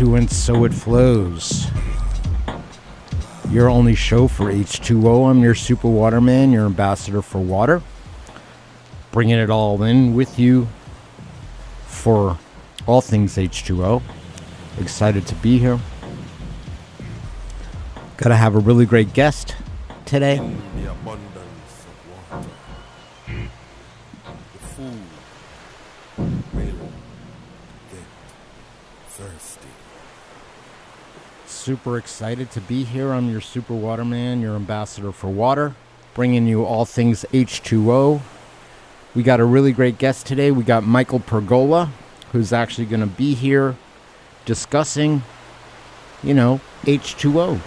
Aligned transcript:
And 0.00 0.30
So 0.30 0.64
It 0.64 0.72
Flows. 0.72 1.66
Your 3.50 3.68
only 3.68 3.94
show 3.94 4.28
for 4.28 4.50
H2O. 4.50 5.30
I'm 5.30 5.42
your 5.42 5.54
super 5.54 5.88
waterman, 5.88 6.52
your 6.52 6.64
ambassador 6.64 7.20
for 7.20 7.38
water. 7.38 7.82
Bringing 9.12 9.36
it 9.36 9.50
all 9.50 9.82
in 9.82 10.14
with 10.14 10.38
you 10.38 10.68
for 11.86 12.38
all 12.86 13.02
things 13.02 13.36
H2O. 13.36 14.00
Excited 14.80 15.26
to 15.26 15.34
be 15.34 15.58
here. 15.58 15.78
Gotta 18.16 18.36
have 18.36 18.54
a 18.54 18.58
really 18.58 18.86
great 18.86 19.12
guest 19.12 19.54
today. 20.06 20.38
The 20.76 20.92
abundance 20.92 21.84
of 21.84 22.32
water. 22.32 22.48
The 24.54 24.58
food 24.60 25.02
will 26.54 26.88
get 27.90 28.06
thirsty. 29.08 29.68
Super 31.70 31.98
excited 31.98 32.50
to 32.50 32.60
be 32.60 32.82
here. 32.82 33.12
I'm 33.12 33.30
your 33.30 33.40
super 33.40 33.74
waterman, 33.74 34.40
your 34.40 34.56
ambassador 34.56 35.12
for 35.12 35.28
water, 35.28 35.76
bringing 36.14 36.48
you 36.48 36.64
all 36.64 36.84
things 36.84 37.24
H2O. 37.32 38.20
We 39.14 39.22
got 39.22 39.38
a 39.38 39.44
really 39.44 39.70
great 39.70 39.96
guest 39.96 40.26
today. 40.26 40.50
We 40.50 40.64
got 40.64 40.82
Michael 40.82 41.20
Pergola, 41.20 41.92
who's 42.32 42.52
actually 42.52 42.86
going 42.86 43.02
to 43.02 43.06
be 43.06 43.34
here 43.34 43.76
discussing, 44.46 45.22
you 46.24 46.34
know, 46.34 46.60
H2O 46.86 47.60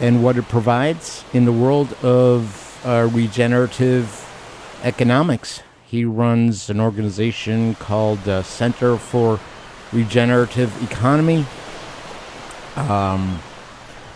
and 0.00 0.24
what 0.24 0.36
it 0.36 0.48
provides 0.48 1.24
in 1.32 1.44
the 1.44 1.52
world 1.52 1.92
of 2.02 2.84
uh, 2.84 3.08
regenerative 3.12 4.28
economics. 4.82 5.62
He 5.86 6.04
runs 6.04 6.68
an 6.68 6.80
organization 6.80 7.76
called 7.76 8.26
uh, 8.26 8.42
Center 8.42 8.96
for 8.96 9.38
Regenerative 9.92 10.82
Economy 10.82 11.46
um, 12.76 13.40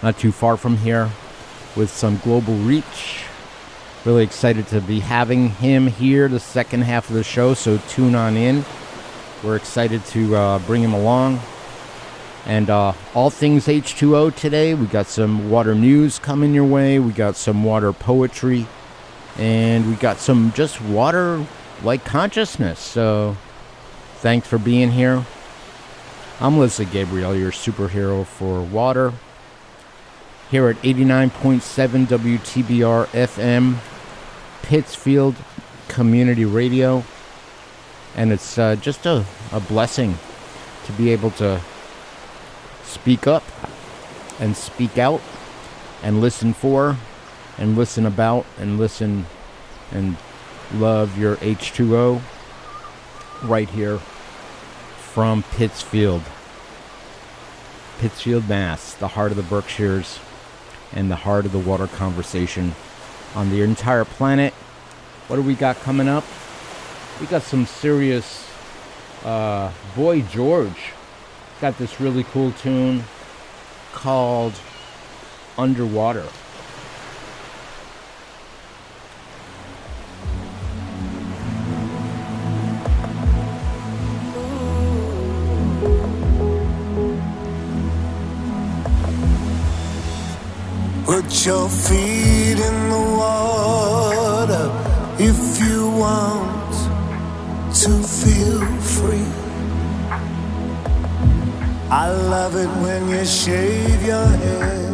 not 0.03 0.19
too 0.19 0.33
far 0.33 0.57
from 0.57 0.77
here, 0.77 1.11
with 1.77 1.91
some 1.91 2.19
global 2.19 2.55
reach. 2.55 3.25
Really 4.05 4.25
excited 4.25 4.67
to 4.69 4.81
be 4.81 5.01
having 5.01 5.51
him 5.51 5.87
here 5.87 6.29
the 6.29 6.41
second 6.41 6.83
half 6.83 7.11
of 7.11 7.17
the 7.17 7.25
show, 7.25 7.55
so 7.55 7.79
tune 7.89 8.15
on 8.15 8.37
in. 8.37 8.65
We're 9.43 9.57
excited 9.57 10.05
to 10.07 10.37
uh, 10.37 10.59
bring 10.61 10.83
him 10.83 10.93
along. 10.93 11.41
And 12.47 12.71
uh, 12.71 12.95
all 13.15 13.29
things 13.29 13.67
H2O 13.67 14.35
today. 14.35 14.75
We 14.75 14.87
got 14.87 15.07
some 15.07 15.51
water 15.51 15.75
news 15.75 16.19
coming 16.19 16.55
your 16.55 16.65
way, 16.65 16.99
we 16.99 17.13
got 17.13 17.37
some 17.37 17.63
water 17.63 17.93
poetry, 17.93 18.67
and 19.37 19.89
we 19.89 19.95
got 19.97 20.19
some 20.19 20.53
just 20.53 20.81
water 20.81 21.45
like 21.83 22.05
consciousness. 22.05 22.79
So 22.81 23.37
thanks 24.17 24.49
for 24.49 24.59
being 24.59 24.91
here. 24.91 25.25
I'm 26.43 26.57
Leslie 26.57 26.87
Gabriel, 26.87 27.37
your 27.37 27.51
superhero 27.51 28.25
for 28.25 28.63
water. 28.63 29.13
Here 30.51 30.71
at 30.71 30.77
89.7 30.77 32.07
WTBR 32.07 33.07
FM, 33.09 33.77
Pittsfield 34.63 35.37
Community 35.89 36.47
Radio. 36.47 37.05
And 38.17 38.33
it's 38.33 38.57
uh, 38.57 38.77
just 38.77 39.05
a, 39.05 39.27
a 39.53 39.61
blessing 39.61 40.17
to 40.87 40.93
be 40.93 41.11
able 41.11 41.31
to 41.33 41.61
speak 42.85 43.27
up 43.27 43.45
and 44.39 44.57
speak 44.57 44.97
out 44.97 45.21
and 46.03 46.23
listen 46.23 46.55
for 46.55 46.97
and 47.59 47.77
listen 47.77 48.07
about 48.07 48.47
and 48.59 48.79
listen 48.79 49.27
and 49.93 50.17
love 50.73 51.19
your 51.19 51.37
H2O 51.37 52.23
right 53.43 53.69
here 53.69 54.01
from 55.13 55.43
Pittsfield. 55.43 56.23
Pittsfield, 57.99 58.49
Mass., 58.49 58.95
the 58.95 59.09
heart 59.09 59.33
of 59.33 59.37
the 59.37 59.43
Berkshires 59.43 60.21
and 60.93 61.11
the 61.11 61.17
heart 61.17 61.45
of 61.47 61.53
the 61.53 61.59
water 61.59 61.89
conversation 61.89 62.75
on 63.35 63.51
the 63.51 63.63
entire 63.63 64.05
planet. 64.05 64.55
What 65.27 65.37
do 65.37 65.43
we 65.43 65.55
got 65.55 65.77
coming 65.81 66.09
up? 66.09 66.25
We 67.21 67.27
got 67.27 67.43
some 67.43 67.67
serious. 67.67 68.49
Uh, 69.25 69.73
Boy 69.97 70.23
George 70.23 70.93
got 71.61 71.77
this 71.77 72.01
really 72.01 72.25
cool 72.25 72.53
tune 72.53 73.05
called 73.93 74.55
Underwater. 75.59 76.27
Put 91.11 91.45
your 91.45 91.69
feet 91.69 92.61
in 92.69 92.77
the 92.89 93.05
water 93.19 94.67
if 95.19 95.61
you 95.61 95.91
want 95.91 96.73
to 97.83 97.91
feel 98.21 98.61
free. 98.97 99.33
I 101.91 102.13
love 102.13 102.55
it 102.55 102.69
when 102.85 103.09
you 103.09 103.25
shave 103.25 104.01
your 104.07 104.25
head 104.25 104.93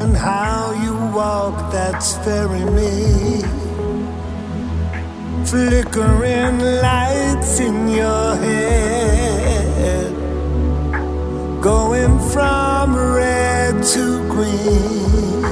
and 0.00 0.16
how 0.16 0.72
you 0.82 0.94
walk, 1.14 1.70
that's 1.70 2.16
very 2.24 2.64
me. 2.64 3.42
Flickering 5.44 6.60
lights 6.80 7.60
in 7.60 7.88
your 7.88 8.36
head 8.36 10.12
going 11.60 12.18
from 12.30 12.96
red 12.96 13.41
to 13.84 14.28
green. 14.28 15.44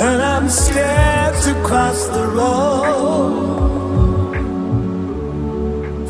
And 0.00 0.22
I'm 0.22 0.48
scared 0.48 1.34
to 1.42 1.54
cross 1.66 2.06
the 2.08 2.26
road 2.28 3.52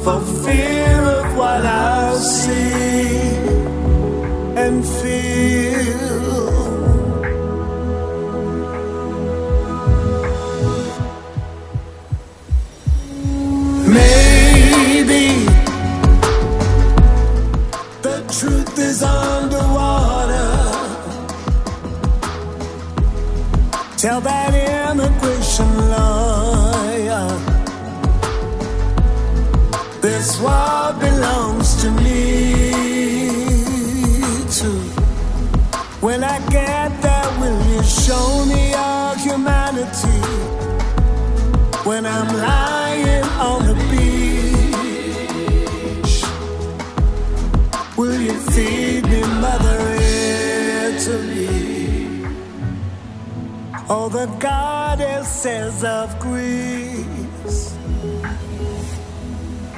for 0.05 0.21
fear 0.45 1.03
of 1.19 1.37
what 1.37 1.67
I'll 1.67 2.17
see 2.17 3.37
and 4.57 4.87
feel. 4.87 6.12
Tell 24.03 24.21
that 24.23 24.53
immigration 24.53 25.71
lawyer 25.95 27.29
this 30.01 30.41
world 30.41 30.99
belongs 30.99 31.77
to 31.83 31.91
me 32.03 32.65
too. 34.51 34.81
When 36.01 36.25
I 36.25 36.41
get 36.51 37.01
there, 37.01 37.31
will 37.39 37.61
you 37.71 37.83
show 37.85 38.45
me 38.47 38.62
Oh, 53.95 54.09
the 54.09 54.25
goddesses 54.39 55.85
of 55.85 56.19
Greece. 56.19 57.77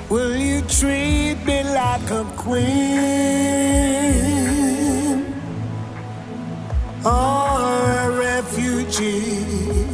Will 0.09 0.37
you 0.37 0.63
treat 0.63 1.45
me 1.45 1.65
like 1.65 2.09
a 2.13 2.25
queen 2.37 2.65
or 7.05 7.59
a 8.05 8.11
refugee? 8.31 9.89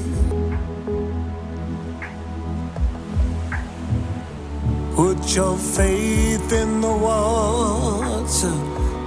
Put 4.97 5.35
your 5.35 5.57
faith 5.57 6.53
in 6.53 6.83
the 6.83 6.95
water 7.09 8.55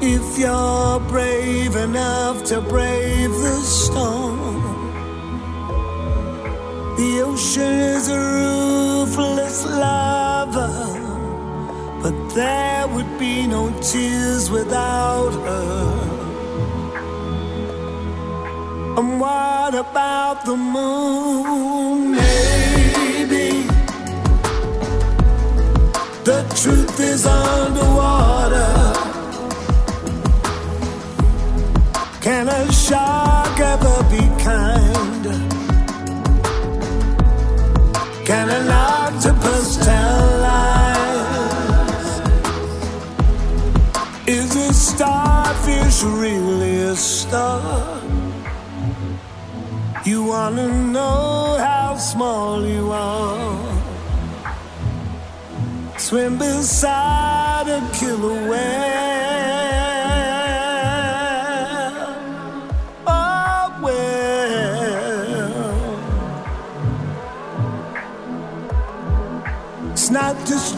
if 0.02 0.40
you're 0.40 1.00
brave 1.02 1.76
enough 1.76 2.44
to 2.46 2.62
brave 2.62 3.30
the 3.30 3.62
storm. 3.62 4.43
The 7.14 7.22
ocean 7.22 7.80
is 7.96 8.10
a 8.10 8.18
ruthless 8.18 9.66
lava, 9.66 10.70
but 12.02 12.16
there 12.34 12.88
would 12.88 13.20
be 13.20 13.46
no 13.46 13.70
tears 13.82 14.50
without 14.50 15.32
her. 15.46 15.84
And 18.98 19.20
what 19.22 19.76
about 19.76 20.44
the 20.44 20.58
moon? 20.58 22.14
Maybe 22.14 23.68
the 26.24 26.40
truth 26.62 27.00
is 27.00 27.28
underwater. 27.28 28.74
Can 32.22 32.48
a 32.50 32.72
shark 32.72 33.60
ever 33.60 33.98
be 34.10 34.44
kind? 34.44 35.53
Can 38.34 38.50
an 38.50 38.72
octopus 38.72 39.78
tell 39.86 40.26
lies? 40.46 42.10
Is 44.26 44.56
a 44.56 44.74
starfish 44.74 46.02
really 46.02 46.78
a 46.94 46.96
star? 46.96 48.02
You 50.04 50.24
wanna 50.24 50.68
know 50.96 51.58
how 51.60 51.96
small 51.98 52.66
you 52.66 52.92
are? 52.92 53.70
Swim 56.00 56.40
beside 56.40 57.68
a 57.68 57.82
killer 58.00 58.50
whale. 58.50 59.13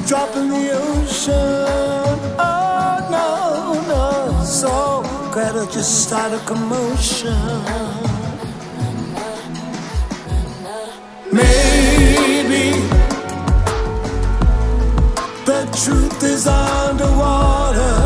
Drop 0.08 0.36
in 0.36 0.50
the 0.50 0.72
ocean. 0.72 2.20
Oh, 2.38 3.08
no, 3.10 3.74
no. 3.90 4.44
So, 4.46 5.04
Greta 5.32 5.68
just 5.72 6.04
start 6.04 6.32
a 6.32 6.40
commotion. 6.46 7.34
Maybe 11.32 12.72
the 15.46 15.68
truth 15.84 16.24
is 16.24 16.46
underwater. 16.48 17.98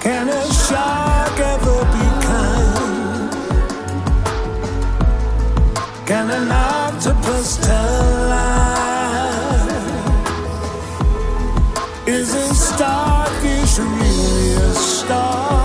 Can 0.00 0.28
a 0.28 0.42
shark 0.66 1.38
ever 1.38 1.84
be 1.92 2.06
kind? 2.26 3.32
Can 6.06 6.30
an 6.30 6.50
octopus 7.06 7.58
tell 7.58 8.28
lies? 8.28 9.72
Isn't 12.06 12.54
starfish 12.54 13.78
really 13.78 14.54
a 14.54 14.74
star? 14.74 15.63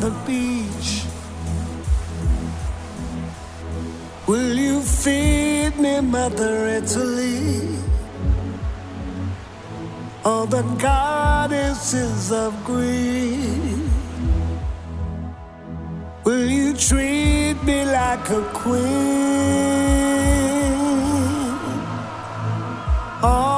The 0.00 0.10
beach. 0.26 1.04
Will 4.26 4.54
you 4.56 4.80
feed 4.80 5.76
me, 5.78 6.00
Mother 6.00 6.66
Italy? 6.66 7.78
All 10.24 10.46
the 10.46 10.62
goddesses 10.78 12.30
of 12.30 12.52
Greece. 12.64 13.78
Will 16.24 16.48
you 16.50 16.74
treat 16.74 17.56
me 17.64 17.84
like 17.86 18.28
a 18.28 18.42
queen 18.52 18.78
or 23.22 23.57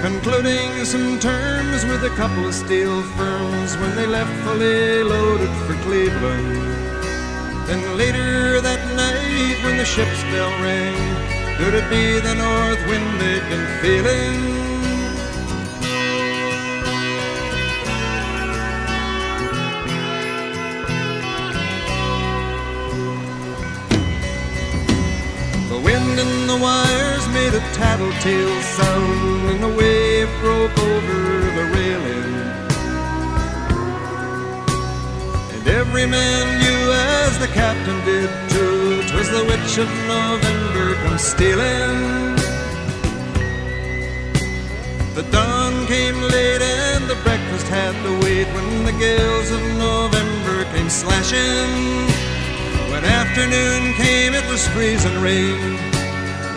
Concluding 0.00 0.84
some 0.84 1.18
terms 1.18 1.84
with 1.84 2.04
a 2.04 2.10
couple 2.10 2.46
of 2.46 2.54
steel 2.54 3.02
firms 3.18 3.76
when 3.78 3.96
they 3.96 4.06
left 4.06 4.32
fully 4.44 5.02
loaded 5.02 5.50
for 5.66 5.74
Cleveland. 5.82 6.56
Then 7.66 7.96
later 7.96 8.60
that 8.60 8.82
night, 8.94 9.64
when 9.64 9.76
the 9.76 9.84
ship's 9.84 10.22
bell 10.30 10.50
rang, 10.62 10.94
could 11.58 11.74
it 11.74 11.90
be 11.90 12.20
the 12.20 12.34
north 12.34 12.80
wind 12.86 13.20
they'd 13.20 13.42
been 13.50 13.66
feeling? 13.82 14.57
A 27.58 27.72
tattletale 27.74 28.62
sound, 28.62 29.50
and 29.50 29.60
the 29.62 29.72
wave 29.80 30.30
broke 30.40 30.78
over 30.78 31.18
the 31.58 31.64
railing. 31.74 32.34
And 35.54 35.64
every 35.80 36.06
man 36.06 36.44
knew, 36.60 36.82
as 37.20 37.32
the 37.44 37.50
captain 37.62 37.98
did 38.04 38.30
too, 38.52 39.02
'twas 39.06 39.28
the 39.36 39.44
witch 39.50 39.74
of 39.84 39.90
November 40.14 40.86
come 41.02 41.18
stealing. 41.18 41.98
The 45.18 45.24
dawn 45.36 45.74
came 45.86 46.20
late 46.34 46.62
and 46.62 47.02
the 47.12 47.18
breakfast 47.26 47.66
had 47.78 47.94
to 48.04 48.12
wait 48.24 48.46
when 48.54 48.68
the 48.88 48.96
gales 49.06 49.50
of 49.56 49.62
November 49.88 50.58
came 50.72 50.90
slashing. 51.02 51.72
When 52.90 53.02
afternoon 53.20 53.82
came, 54.02 54.32
it 54.40 54.46
was 54.52 54.62
freezing 54.74 55.18
rain 55.20 55.87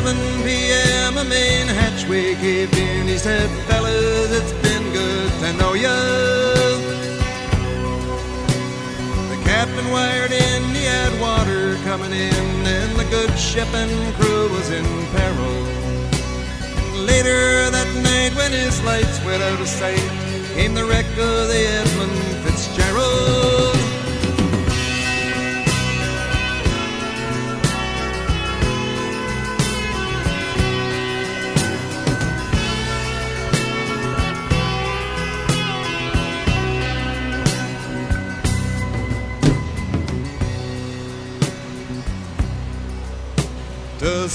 At 0.00 0.06
7 0.06 0.44
p.m., 0.44 1.18
a 1.18 1.24
main 1.24 1.66
hatchway 1.66 2.34
gave 2.36 2.72
in. 2.72 3.06
He 3.06 3.18
said, 3.18 3.50
Fellas, 3.68 4.30
it's 4.32 4.52
been 4.66 4.82
good 4.94 5.30
to 5.42 5.52
know 5.58 5.74
you. 5.74 5.98
The 9.28 9.38
captain 9.44 9.90
wired 9.90 10.32
in, 10.32 10.62
he 10.74 10.84
had 10.84 11.20
water 11.20 11.74
coming 11.84 12.12
in, 12.12 12.66
and 12.66 12.98
the 12.98 13.04
good 13.10 13.38
ship 13.38 13.68
and 13.74 14.14
crew 14.14 14.48
was 14.48 14.70
in 14.70 14.86
peril. 15.12 15.56
Later 17.04 17.68
that 17.68 17.90
night, 18.02 18.34
when 18.36 18.52
his 18.52 18.82
lights 18.84 19.22
went 19.26 19.42
out 19.42 19.60
of 19.60 19.68
sight, 19.68 20.10
came 20.54 20.72
the 20.72 20.86
wreck 20.86 21.04
of 21.18 21.48
the 21.52 21.62
Edmund 21.78 22.22
Fitzgerald. 22.42 23.69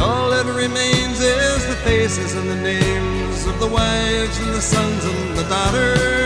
All 0.00 0.30
that 0.30 0.46
remains 0.46 1.20
is 1.20 1.66
the 1.66 1.74
faces 1.82 2.34
and 2.34 2.48
the 2.48 2.54
names 2.54 3.46
of 3.46 3.58
the 3.58 3.66
wives 3.66 4.38
and 4.38 4.54
the 4.54 4.60
sons 4.60 5.04
and 5.04 5.36
the 5.36 5.42
daughters. 5.48 6.18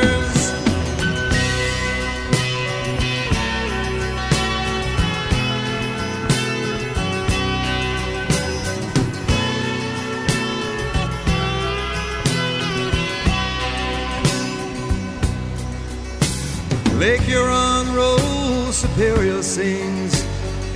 Lake 16.98 17.22
Huron 17.22 17.94
rolls, 17.94 18.76
Superior 18.76 19.42
sings 19.42 20.24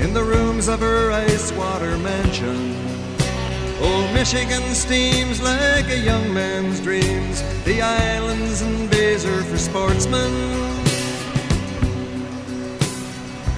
in 0.00 0.12
the 0.12 0.24
rooms 0.24 0.68
of 0.68 0.80
her 0.80 1.12
ice 1.12 1.52
water 1.52 1.96
mansion. 1.98 2.86
Old 3.87 4.12
Michigan 4.12 4.75
steams 4.75 5.40
like 5.40 5.88
a 5.88 5.99
young 5.99 6.35
man's 6.35 6.81
dreams. 6.81 7.43
The 7.64 7.81
islands 7.83 8.61
and 8.61 8.90
bays 8.90 9.25
are 9.25 9.45
for 9.45 9.57
sportsmen. 9.57 10.33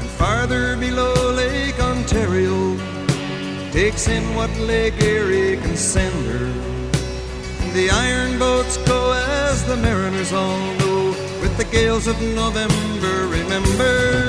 And 0.00 0.08
farther 0.20 0.76
below 0.76 1.14
Lake 1.32 1.80
Ontario 1.80 2.76
takes 3.72 4.06
in 4.08 4.22
what 4.34 4.50
Lake 4.58 5.00
Erie 5.02 5.56
can 5.62 5.76
send 5.76 6.26
her. 6.26 6.46
The 7.72 7.88
iron 7.90 8.38
boats 8.38 8.76
go 8.88 9.12
as 9.12 9.64
the 9.64 9.76
mariners 9.76 10.32
all 10.32 10.74
know, 10.80 11.10
with 11.40 11.56
the 11.56 11.64
gales 11.64 12.06
of 12.06 12.20
November 12.20 13.28
remembered. 13.28 14.27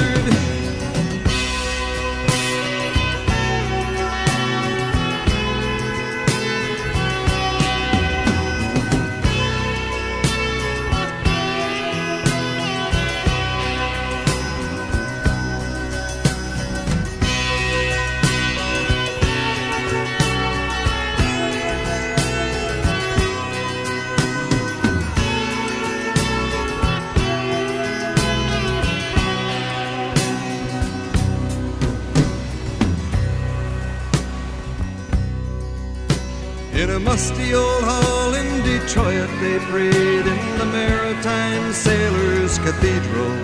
Musty 37.50 37.56
old 37.56 37.84
hall 37.84 38.34
in 38.36 38.64
Detroit, 38.64 39.30
they 39.40 39.58
prayed 39.72 40.26
in 40.28 40.58
the 40.60 40.66
Maritime 40.66 41.74
Sailors 41.74 42.60
Cathedral. 42.60 43.36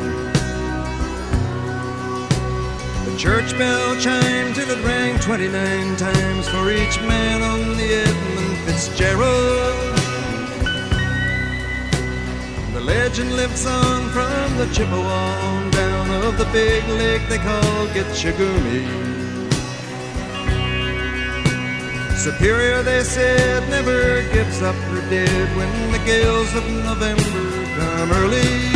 The 3.05 3.17
church 3.17 3.57
bell 3.57 3.95
chimed 3.99 4.55
till 4.55 4.69
it 4.69 4.85
rang 4.85 5.19
29 5.19 5.95
times 5.95 6.47
for 6.49 6.69
each 6.71 6.99
man 7.01 7.41
on 7.41 7.77
the 7.77 8.05
Edmund 8.05 8.57
Fitzgerald. 8.65 9.95
The 12.73 12.81
legend 12.81 13.35
lives 13.35 13.65
on 13.65 14.09
from 14.09 14.57
the 14.57 14.67
Chippewa 14.73 15.71
down 15.71 16.11
of 16.25 16.37
the 16.37 16.45
big 16.51 16.87
lake 16.89 17.27
they 17.27 17.39
call 17.39 17.87
Gitche 17.87 18.31
Gumee. 18.33 19.04
Superior, 22.25 22.81
they 22.81 23.03
said, 23.03 23.69
never 23.69 24.23
gives 24.33 24.59
up 24.63 24.73
her 24.73 25.09
dead 25.11 25.55
when 25.55 25.91
the 25.91 25.99
gales 26.07 26.55
of 26.55 26.67
November 26.83 27.65
come 27.77 28.11
early. 28.13 28.74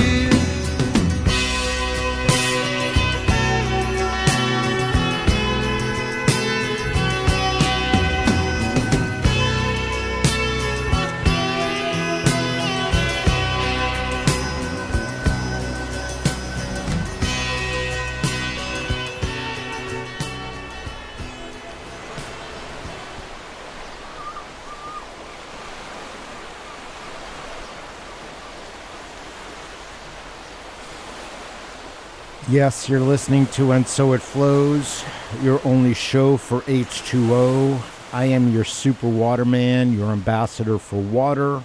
Yes, 32.60 32.90
you're 32.90 33.00
listening 33.00 33.46
to 33.56 33.72
And 33.72 33.88
So 33.88 34.12
It 34.12 34.22
Flows, 34.22 35.06
your 35.42 35.62
only 35.64 35.94
show 35.94 36.36
for 36.36 36.60
H2O. 36.64 37.82
I 38.12 38.26
am 38.26 38.52
your 38.52 38.66
super 38.66 39.08
waterman, 39.08 39.98
your 39.98 40.12
ambassador 40.12 40.78
for 40.78 41.00
water. 41.00 41.64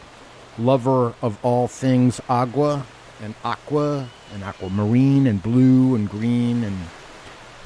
lover 0.57 1.13
of 1.21 1.37
all 1.45 1.67
things 1.67 2.21
agua 2.29 2.87
and 3.21 3.35
aqua 3.45 4.09
and 4.33 4.45
aquamarine 4.45 5.27
and 5.27 5.43
blue 5.43 5.97
and 5.97 6.09
green 6.09 6.63
and 6.63 6.79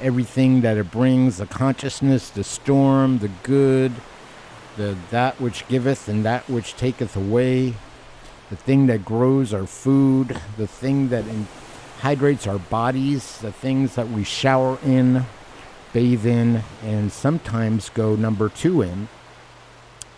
everything 0.01 0.61
that 0.61 0.77
it 0.77 0.89
brings 0.89 1.37
the 1.37 1.45
consciousness, 1.45 2.31
the 2.31 2.43
storm, 2.43 3.19
the 3.19 3.29
good, 3.43 3.91
the 4.75 4.97
that 5.11 5.39
which 5.39 5.67
giveth 5.67 6.07
and 6.07 6.25
that 6.25 6.49
which 6.49 6.75
taketh 6.75 7.15
away, 7.15 7.75
the 8.49 8.55
thing 8.55 8.87
that 8.87 9.05
grows 9.05 9.53
our 9.53 9.67
food, 9.67 10.35
the 10.57 10.65
thing 10.65 11.09
that 11.09 11.27
in, 11.27 11.47
hydrates 11.99 12.47
our 12.47 12.59
bodies, 12.59 13.37
the 13.39 13.51
things 13.51 13.95
that 13.95 14.09
we 14.09 14.23
shower 14.23 14.79
in, 14.83 15.25
bathe 15.93 16.25
in, 16.25 16.63
and 16.83 17.11
sometimes 17.11 17.89
go 17.89 18.15
number 18.15 18.49
two 18.49 18.81
in. 18.81 19.07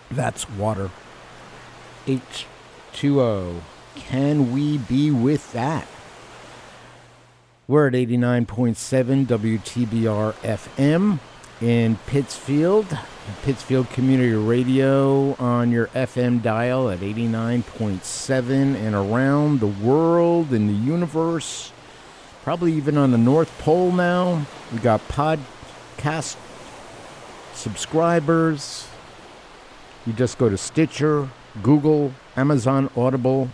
That's 0.10 0.50
water. 0.50 0.92
H2O. 2.06 3.62
Can 3.96 4.52
we 4.52 4.78
be 4.78 5.12
with 5.12 5.52
that? 5.54 5.88
We're 7.68 7.88
at 7.88 7.94
89.7 7.94 9.26
WTBR 9.28 10.34
FM 10.34 11.20
in 11.62 11.96
Pittsfield, 12.08 12.98
Pittsfield 13.44 13.90
Community 13.90 14.34
Radio 14.34 15.36
on 15.36 15.72
your 15.72 15.88
FM 15.88 16.42
dial 16.42 16.90
at 16.90 17.00
89.7 17.00 18.50
and 18.76 18.96
around 18.96 19.60
the 19.60 19.68
world 19.68 20.54
in 20.54 20.68
the 20.68 20.74
universe, 20.74 21.72
probably 22.44 22.74
even 22.74 22.98
on 22.98 23.12
the 23.12 23.18
North 23.18 23.56
Pole 23.60 23.92
now. 23.92 24.46
We 24.72 24.80
got 24.80 25.08
podcast 25.08 26.36
subscribers. 27.54 28.88
You 30.06 30.14
just 30.14 30.38
go 30.38 30.50
to 30.50 30.58
Stitcher, 30.58 31.30
Google, 31.62 32.14
Amazon 32.36 32.90
Audible, 32.96 33.50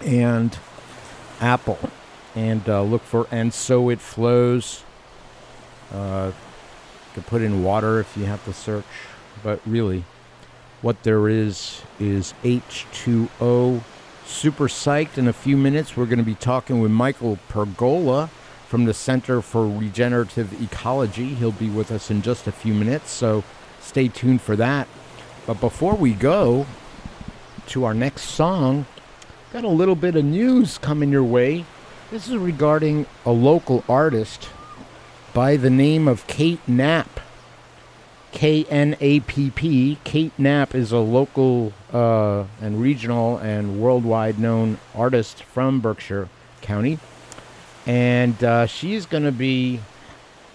and 0.00 0.56
Apple, 1.40 1.78
and 2.36 2.68
uh, 2.68 2.82
look 2.82 3.02
for 3.02 3.26
"And 3.30 3.52
So 3.52 3.88
It 3.88 4.00
Flows." 4.00 4.84
Uh, 5.92 6.30
can 7.14 7.22
put 7.22 7.42
in 7.42 7.62
water 7.62 8.00
if 8.00 8.16
you 8.16 8.24
have 8.24 8.44
to 8.44 8.52
search, 8.52 8.84
but 9.42 9.60
really, 9.66 10.04
what 10.80 11.02
there 11.02 11.28
is 11.28 11.82
is 12.00 12.34
H2O. 12.42 13.82
Super 14.24 14.68
psyched. 14.68 15.18
In 15.18 15.28
a 15.28 15.32
few 15.32 15.56
minutes, 15.56 15.96
we're 15.96 16.06
going 16.06 16.18
to 16.18 16.24
be 16.24 16.34
talking 16.34 16.80
with 16.80 16.90
Michael 16.90 17.38
Pergola 17.48 18.30
from 18.66 18.84
the 18.84 18.94
Center 18.94 19.42
for 19.42 19.68
Regenerative 19.68 20.60
Ecology. 20.62 21.34
He'll 21.34 21.52
be 21.52 21.68
with 21.68 21.92
us 21.92 22.10
in 22.10 22.22
just 22.22 22.46
a 22.46 22.52
few 22.52 22.72
minutes, 22.72 23.10
so 23.10 23.44
stay 23.80 24.08
tuned 24.08 24.40
for 24.40 24.56
that. 24.56 24.88
But 25.46 25.60
before 25.60 25.94
we 25.94 26.14
go 26.14 26.66
to 27.66 27.84
our 27.84 27.94
next 27.94 28.22
song, 28.22 28.86
got 29.52 29.64
a 29.64 29.68
little 29.68 29.96
bit 29.96 30.16
of 30.16 30.24
news 30.24 30.78
coming 30.78 31.12
your 31.12 31.24
way. 31.24 31.64
This 32.10 32.28
is 32.28 32.36
regarding 32.36 33.06
a 33.26 33.32
local 33.32 33.84
artist 33.88 34.48
by 35.34 35.56
the 35.56 35.70
name 35.70 36.08
of 36.08 36.26
Kate 36.26 36.60
Knapp. 36.66 37.20
K 38.32 38.64
N 38.70 38.96
A 39.00 39.20
P 39.20 39.50
P. 39.50 39.98
Kate 40.04 40.32
Knapp 40.38 40.74
is 40.74 40.90
a 40.90 40.98
local 40.98 41.72
uh, 41.92 42.44
and 42.60 42.80
regional 42.80 43.36
and 43.38 43.78
worldwide 43.80 44.38
known 44.38 44.78
artist 44.94 45.42
from 45.42 45.80
Berkshire 45.80 46.28
County. 46.62 46.98
And 47.86 48.42
uh, 48.42 48.66
she's 48.66 49.04
going 49.04 49.24
to 49.24 49.32
be 49.32 49.80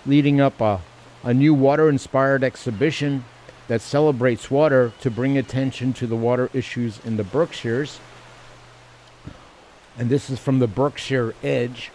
leading 0.06 0.42
up 0.42 0.60
a, 0.60 0.82
a 1.24 1.34
new 1.34 1.54
water 1.54 1.88
inspired 1.88 2.44
exhibition 2.44 3.26
that 3.68 3.82
celebrates 3.82 4.50
water 4.50 4.94
to 5.02 5.12
bring 5.12 5.38
attention 5.38 5.94
to 5.94 6.08
the 6.08 6.16
water 6.16 6.50
issues 6.54 7.00
in 7.06 7.18
the 7.18 7.24
Berkshires. 7.24 8.00
And 10.00 10.10
this 10.10 10.30
is 10.30 10.40
from 10.40 10.60
the 10.60 10.68
Berkshire 10.68 11.36
Edge. 11.44 11.92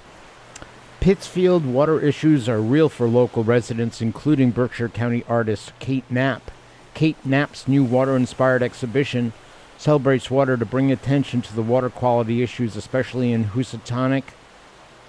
Pittsfield 1.03 1.67
water 1.67 1.99
issues 1.99 2.49
are 2.49 2.61
real 2.61 2.88
for 2.88 3.09
local 3.09 3.43
residents, 3.43 4.01
including 4.01 4.53
Berkshire 4.53 4.88
County 4.88 5.25
artist 5.29 5.73
Kate 5.81 6.09
Knapp. 6.09 6.53
Kate 6.95 7.17
Knapp's 7.27 7.67
new 7.67 7.83
water 7.83 8.15
inspired 8.15 8.62
exhibition 8.62 9.33
celebrates 9.77 10.31
water 10.31 10.57
to 10.57 10.65
bring 10.65 10.93
attention 10.93 11.43
to 11.43 11.57
the 11.57 11.61
water 11.61 11.91
quality 11.91 12.41
issues, 12.41 12.77
especially 12.77 13.33
in 13.33 13.47
Housatonic, 13.47 14.23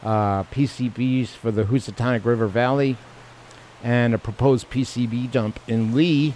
uh, 0.02 0.42
PCBs 0.46 1.28
for 1.28 1.52
the 1.52 1.66
Housatonic 1.66 2.26
River 2.26 2.48
Valley, 2.48 2.98
and 3.84 4.16
a 4.16 4.18
proposed 4.18 4.72
PCB 4.72 5.32
dump 5.32 5.60
in 5.68 5.94
Lee. 5.94 6.34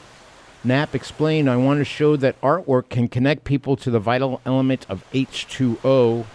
Knapp 0.64 0.94
explained, 0.94 1.50
I 1.50 1.56
want 1.56 1.80
to 1.80 1.84
show 1.84 2.16
that 2.18 2.40
artwork 2.42 2.90
can 2.90 3.08
connect 3.08 3.44
people 3.44 3.76
to 3.78 3.90
the 3.90 4.00
vital 4.00 4.40
element 4.46 4.86
of 4.88 5.04
H2O. 5.14 6.28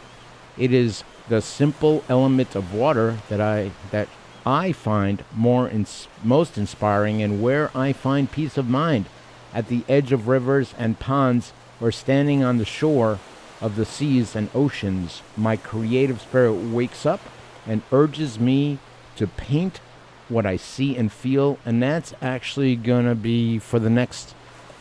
It 0.59 0.73
is 0.73 1.05
the 1.33 1.41
simple 1.41 2.05
element 2.11 2.55
of 2.55 2.75
water 2.75 3.17
that 3.31 3.41
I 3.41 3.71
that 3.91 4.07
I 4.45 4.71
find 4.73 5.25
more 5.35 5.67
ins- 5.67 6.07
most 6.23 6.59
inspiring 6.59 7.23
and 7.23 7.41
where 7.41 7.71
I 7.75 7.95
find 7.95 8.31
peace 8.31 8.59
of 8.59 8.69
mind 8.69 9.07
at 9.55 9.69
the 9.69 9.83
edge 9.89 10.13
of 10.13 10.29
rivers 10.29 10.75
and 10.77 10.99
ponds 10.99 11.55
or 11.81 11.91
standing 11.91 12.45
on 12.45 12.59
the 12.59 12.67
shore 12.67 13.19
of 13.63 13.77
the 13.77 13.87
seas 13.87 14.37
and 14.37 14.51
oceans. 14.55 15.23
My 15.35 15.57
creative 15.57 16.21
spirit 16.21 16.53
wakes 16.53 17.07
up 17.07 17.23
and 17.67 17.81
urges 17.91 18.39
me 18.39 18.79
to 19.17 19.27
paint 19.27 19.81
what 20.29 20.45
I 20.45 20.59
see 20.59 20.99
and 20.99 21.11
feel 21.11 21.59
and 21.65 21.83
that's 21.83 22.13
actually 22.21 22.77
going 22.77 23.07
to 23.07 23.15
be 23.15 23.59
for 23.59 23.79
the 23.79 23.89
next 23.89 24.35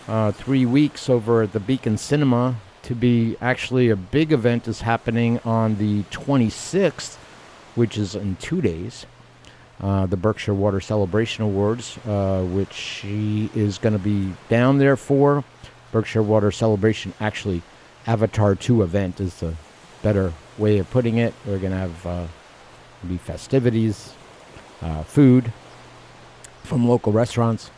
uh, 0.06 0.34
three 0.34 0.66
weeks 0.66 1.10
over 1.10 1.44
at 1.44 1.54
the 1.54 1.62
Beacon 1.62 1.98
Cinema 1.98 2.58
to 2.92 2.96
be 2.96 3.38
actually 3.40 3.90
a 3.90 3.96
big 3.96 4.34
event 4.34 4.68
is 4.68 4.82
happening 4.82 5.40
on 5.46 5.78
the 5.78 6.04
26th, 6.12 7.16
which 7.74 7.98
is 7.98 8.16
in 8.16 8.36
two 8.36 8.60
days. 8.60 9.06
Uh, 9.80 10.06
the 10.08 10.18
Berkshire 10.18 10.54
Water 10.54 10.82
Celebration 10.82 11.46
Awards, 11.46 11.98
uh, 12.06 12.44
which 12.44 12.74
she 12.74 13.50
is 13.56 13.78
going 13.78 13.94
to 13.94 14.04
be 14.04 14.34
down 14.50 14.78
there 14.78 14.98
for. 14.98 15.46
Berkshire 15.94 16.22
Water 16.22 16.52
Celebration, 16.52 17.14
actually, 17.22 17.62
Avatar 18.06 18.56
2 18.56 18.84
event 18.84 19.22
is 19.22 19.36
the 19.36 19.54
better 20.04 20.34
way 20.58 20.78
of 20.78 20.92
putting 20.92 21.18
it. 21.18 21.34
We're 21.46 21.60
going 21.60 21.72
to 21.72 21.78
have 21.78 22.06
uh, 22.06 22.28
be 23.08 23.18
festivities, 23.18 24.14
uh, 24.82 25.04
food 25.04 25.54
from 26.64 26.86
local 26.90 27.14
restaurants 27.14 27.72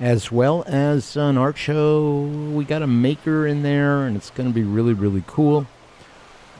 as 0.00 0.30
well 0.30 0.64
as 0.66 1.16
an 1.16 1.36
art 1.36 1.58
show. 1.58 2.22
We 2.22 2.64
got 2.64 2.82
a 2.82 2.86
maker 2.86 3.46
in 3.46 3.62
there, 3.62 4.04
and 4.04 4.16
it's 4.16 4.30
going 4.30 4.48
to 4.48 4.54
be 4.54 4.62
really, 4.62 4.92
really 4.92 5.24
cool. 5.26 5.66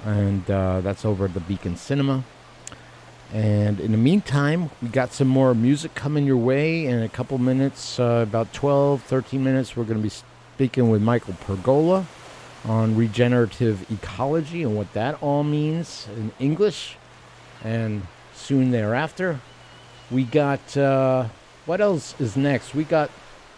And 0.05 0.49
uh, 0.51 0.81
that's 0.81 1.05
over 1.05 1.27
at 1.27 1.35
the 1.35 1.41
Beacon 1.41 1.77
Cinema. 1.77 2.25
And 3.33 3.79
in 3.79 3.93
the 3.93 3.99
meantime, 3.99 4.71
we 4.81 4.89
got 4.89 5.13
some 5.13 5.29
more 5.29 5.55
music 5.55 5.95
coming 5.95 6.25
your 6.25 6.37
way. 6.37 6.87
In 6.87 7.03
a 7.03 7.09
couple 7.09 7.37
minutes, 7.39 8.01
uh, 8.01 8.25
about 8.27 8.53
12, 8.53 9.03
13 9.03 9.45
minutes, 9.45 9.77
we're 9.77 9.85
going 9.85 9.99
to 9.99 10.03
be 10.03 10.15
speaking 10.55 10.89
with 10.89 11.03
Michael 11.03 11.35
Pergola 11.35 12.07
on 12.65 12.97
regenerative 12.97 13.91
ecology 13.91 14.63
and 14.63 14.77
what 14.77 14.93
that 14.95 15.23
all 15.23 15.45
means 15.45 16.09
in 16.17 16.33
English. 16.39 16.97
And 17.63 18.07
soon 18.35 18.71
thereafter, 18.71 19.41
we 20.11 20.25
got 20.25 20.77
uh, 20.77 21.29
what 21.67 21.81
else 21.83 22.15
is 22.19 22.37
next? 22.37 22.75
We 22.75 22.85
got 22.85 23.11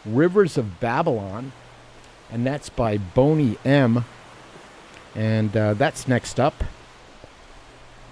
Rivers 0.04 0.56
of 0.56 0.80
Babylon, 0.80 1.52
and 2.30 2.46
that's 2.46 2.68
by 2.68 2.98
Boney 2.98 3.58
M. 3.64 4.04
And 5.14 5.56
uh, 5.56 5.74
that's 5.74 6.06
next 6.06 6.38
up. 6.38 6.62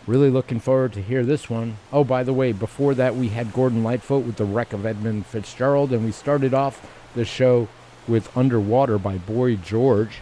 Really 0.06 0.30
looking 0.30 0.58
forward 0.58 0.94
to 0.94 1.02
hear 1.02 1.24
this 1.24 1.50
one. 1.50 1.76
Oh, 1.92 2.02
by 2.02 2.22
the 2.22 2.32
way, 2.32 2.52
before 2.52 2.94
that 2.94 3.14
we 3.14 3.28
had 3.28 3.52
Gordon 3.52 3.84
Lightfoot 3.84 4.24
with 4.24 4.36
the 4.36 4.44
wreck 4.44 4.72
of 4.72 4.86
Edmund 4.86 5.26
Fitzgerald, 5.26 5.92
and 5.92 6.04
we 6.04 6.12
started 6.12 6.54
off 6.54 6.86
the 7.14 7.24
show 7.24 7.68
with 8.06 8.34
Underwater 8.36 8.98
by 8.98 9.18
Boy 9.18 9.56
George. 9.56 10.20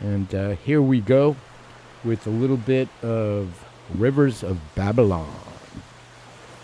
And 0.00 0.34
uh, 0.34 0.50
here 0.56 0.82
we 0.82 1.00
go 1.00 1.36
with 2.04 2.26
a 2.26 2.30
little 2.30 2.56
bit 2.56 2.88
of 3.02 3.64
Rivers 3.94 4.42
of 4.42 4.58
Babylon. 4.74 5.32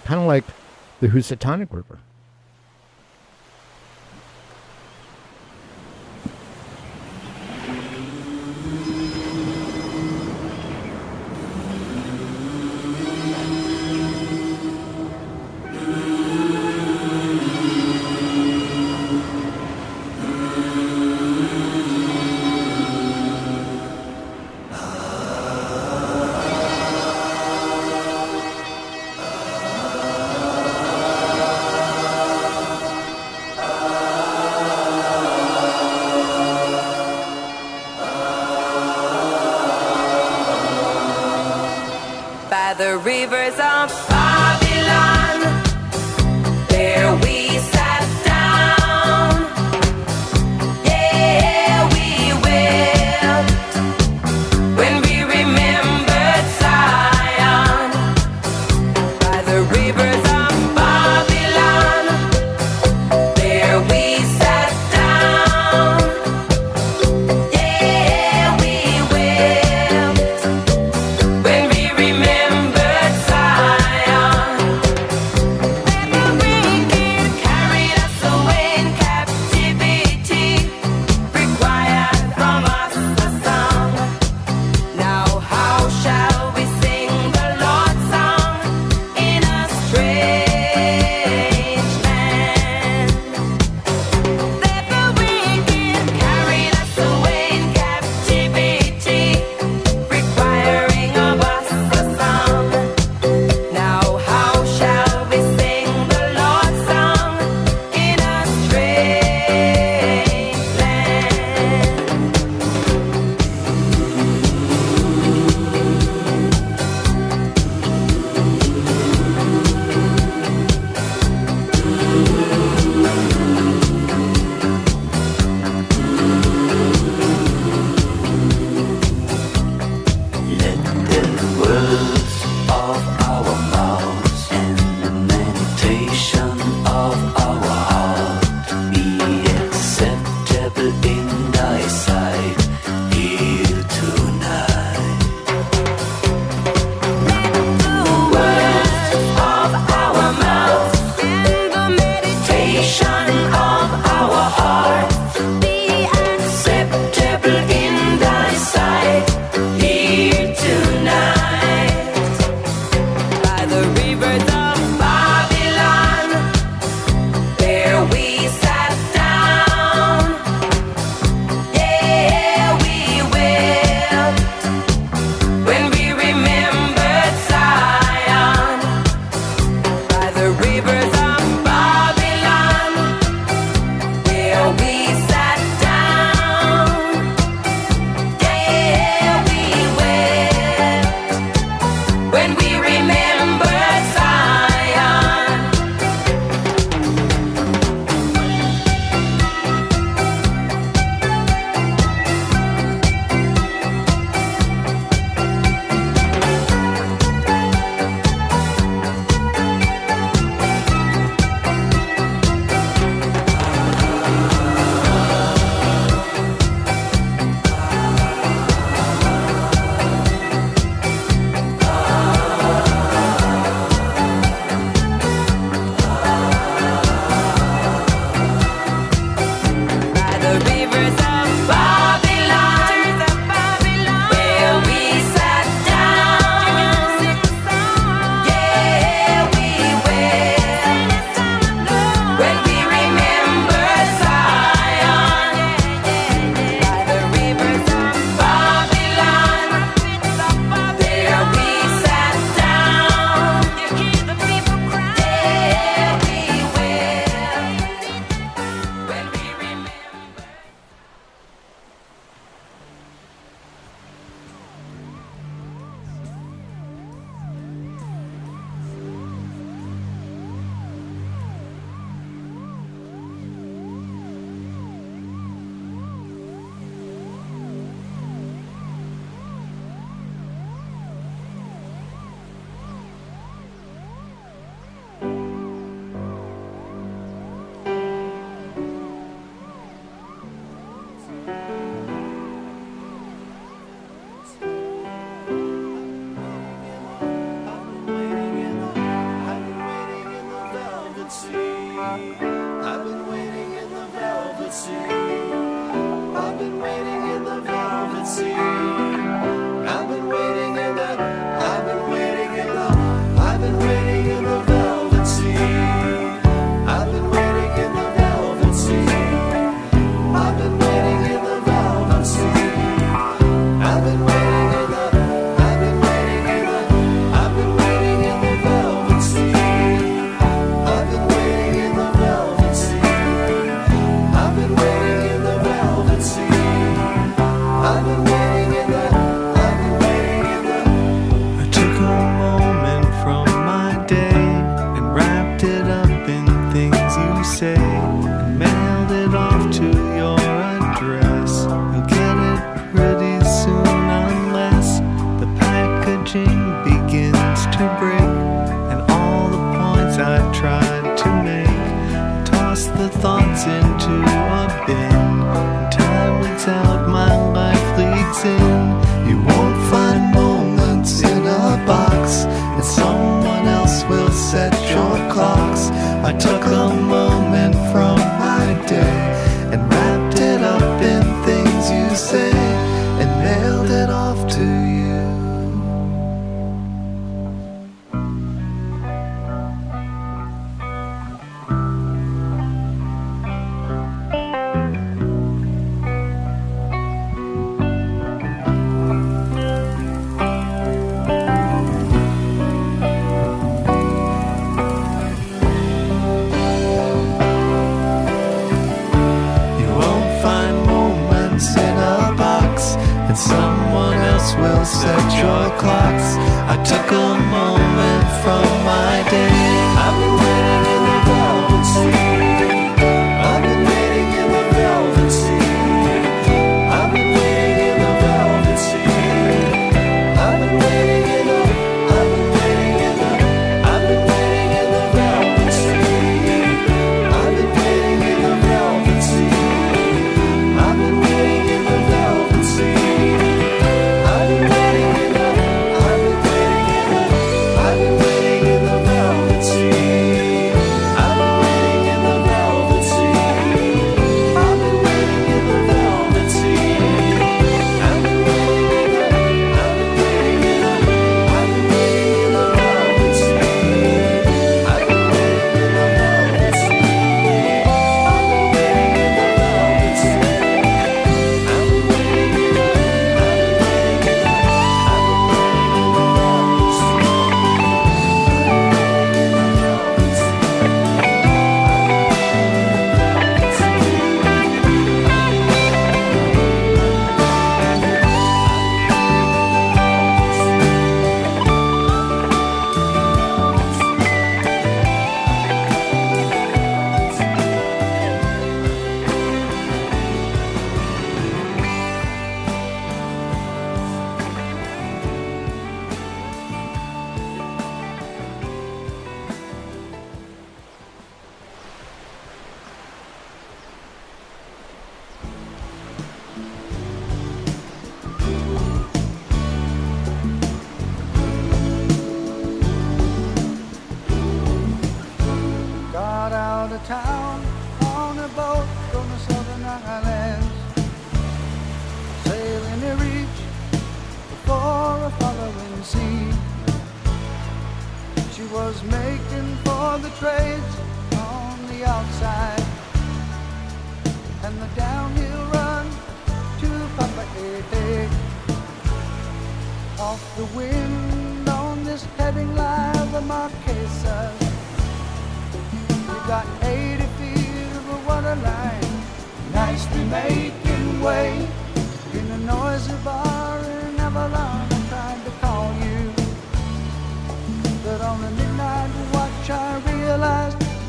Kind 0.05 0.21
of 0.21 0.27
like 0.27 0.45
the 1.01 1.09
Housatonic 1.09 1.73
River. 1.73 1.99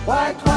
White, 0.06 0.36
white. 0.46 0.53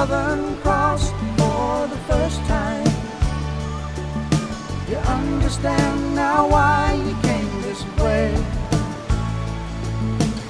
Southern 0.00 0.56
Cross 0.62 1.10
for 1.36 1.86
the 1.86 2.00
first 2.08 2.40
time. 2.48 2.86
You 4.88 4.96
understand 4.96 6.14
now 6.14 6.48
why 6.48 6.94
you 7.06 7.14
came 7.28 7.52
this 7.60 7.84
way. 7.98 8.32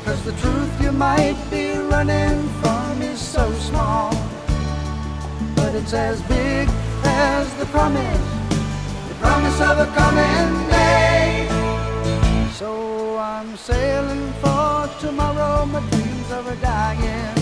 Cause 0.05 0.23
the 0.25 0.35
truth 0.43 0.73
you 0.81 0.93
might 0.93 1.37
be 1.51 1.73
running 1.95 2.39
from 2.61 3.03
is 3.03 3.21
so 3.21 3.53
small. 3.55 4.11
But 5.57 5.75
it's 5.75 5.95
as 5.95 6.23
big 6.23 6.69
as 7.03 7.53
the 7.55 7.67
promise, 7.75 8.27
the 9.09 9.17
promise 9.19 9.61
of 9.69 9.81
a 9.81 9.89
coming 9.99 10.69
day. 10.69 11.49
So 12.53 13.19
I'm 13.19 13.57
sailing 13.57 14.33
for 14.43 14.89
tomorrow, 15.01 15.67
my 15.67 15.81
dreams 15.91 16.31
are 16.31 16.55
dying 16.55 17.40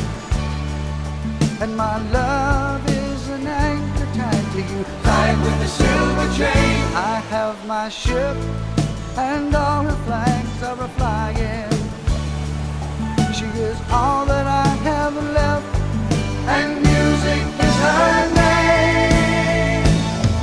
my 1.67 1.99
love 2.13 2.89
is 2.89 3.29
an 3.31 3.47
anchor 3.47 4.07
tied 4.15 4.53
to 4.53 4.59
you, 4.59 4.85
tied 5.03 5.39
with 5.43 5.63
a 5.63 5.67
silver 5.67 6.29
chain. 6.37 6.77
I 6.95 7.21
have 7.31 7.57
my 7.67 7.89
ship, 7.89 8.37
and 9.17 9.55
all 9.55 9.83
her 9.83 9.99
flags 10.07 10.63
are 10.63 10.81
a 10.81 10.89
flying. 10.97 11.71
She 13.35 13.47
is 13.59 13.79
all 13.91 14.25
that 14.27 14.47
I 14.47 14.69
have 14.91 15.15
left, 15.15 15.67
and 16.47 16.77
music 16.77 17.43
is 17.67 17.77
her 17.87 18.35
name. 18.43 19.85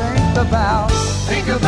Think 0.02 0.38
about, 0.48 0.92
think 1.28 1.48
about 1.48 1.65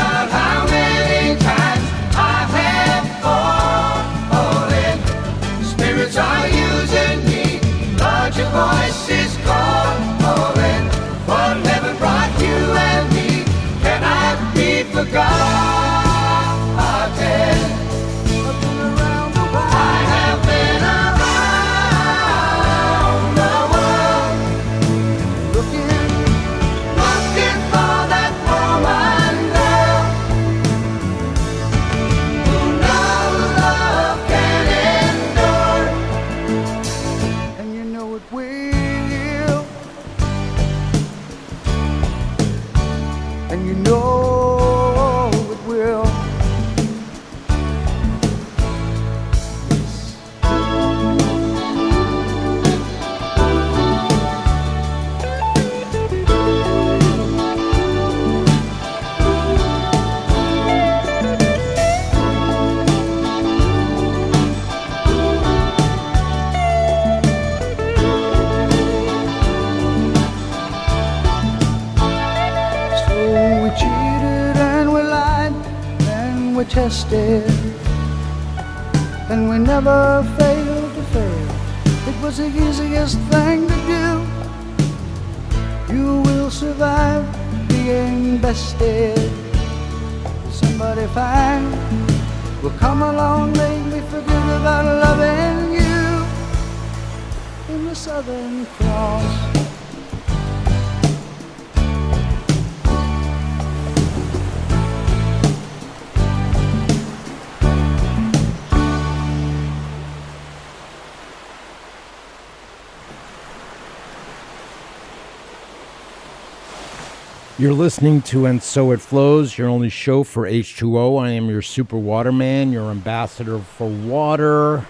You're 117.59 117.73
listening 117.73 118.21
to 118.23 118.45
And 118.45 118.61
So 118.61 118.91
It 118.91 119.01
Flows, 119.01 119.57
your 119.57 119.67
only 119.67 119.89
show 119.89 120.23
for 120.23 120.47
H2O. 120.47 121.19
I 121.19 121.31
am 121.31 121.49
your 121.49 121.63
super 121.63 121.97
waterman, 121.97 122.71
your 122.71 122.91
ambassador 122.91 123.57
for 123.57 123.89
water, 123.89 124.85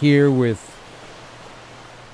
here 0.00 0.30
with 0.30 0.74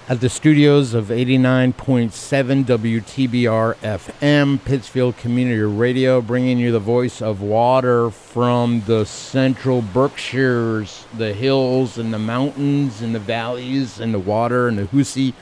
at 0.08 0.20
the 0.20 0.28
studios 0.28 0.94
of 0.94 1.10
89.7 1.10 2.64
WTBR 2.64 3.76
FM, 3.76 4.64
Pittsfield 4.64 5.16
Community 5.16 5.62
Radio, 5.62 6.20
bringing 6.20 6.58
you 6.58 6.72
the 6.72 6.80
voice 6.80 7.22
of 7.22 7.40
water 7.40 8.10
from 8.10 8.82
the 8.86 9.04
central 9.04 9.80
Berkshires, 9.80 11.06
the 11.16 11.32
hills 11.32 11.98
and 11.98 12.12
the 12.12 12.18
mountains 12.18 13.00
and 13.00 13.14
the 13.14 13.20
valleys 13.20 14.00
and 14.00 14.12
the 14.12 14.18
water 14.18 14.66
and 14.66 14.76
the 14.76 14.86
Hoosic 14.86 15.34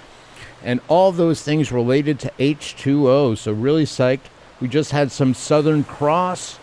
and 0.63 0.83
all 0.89 1.11
those 1.11 1.43
things 1.43 1.73
related 1.73 2.21
to 2.21 2.31
H2O. 2.39 3.39
So 3.39 3.51
really 3.53 3.87
psyched. 3.87 4.29
We 4.63 4.69
just 4.69 4.93
had 4.93 5.11
some 5.11 5.35
Southern 5.35 5.83
Cross 5.83 6.61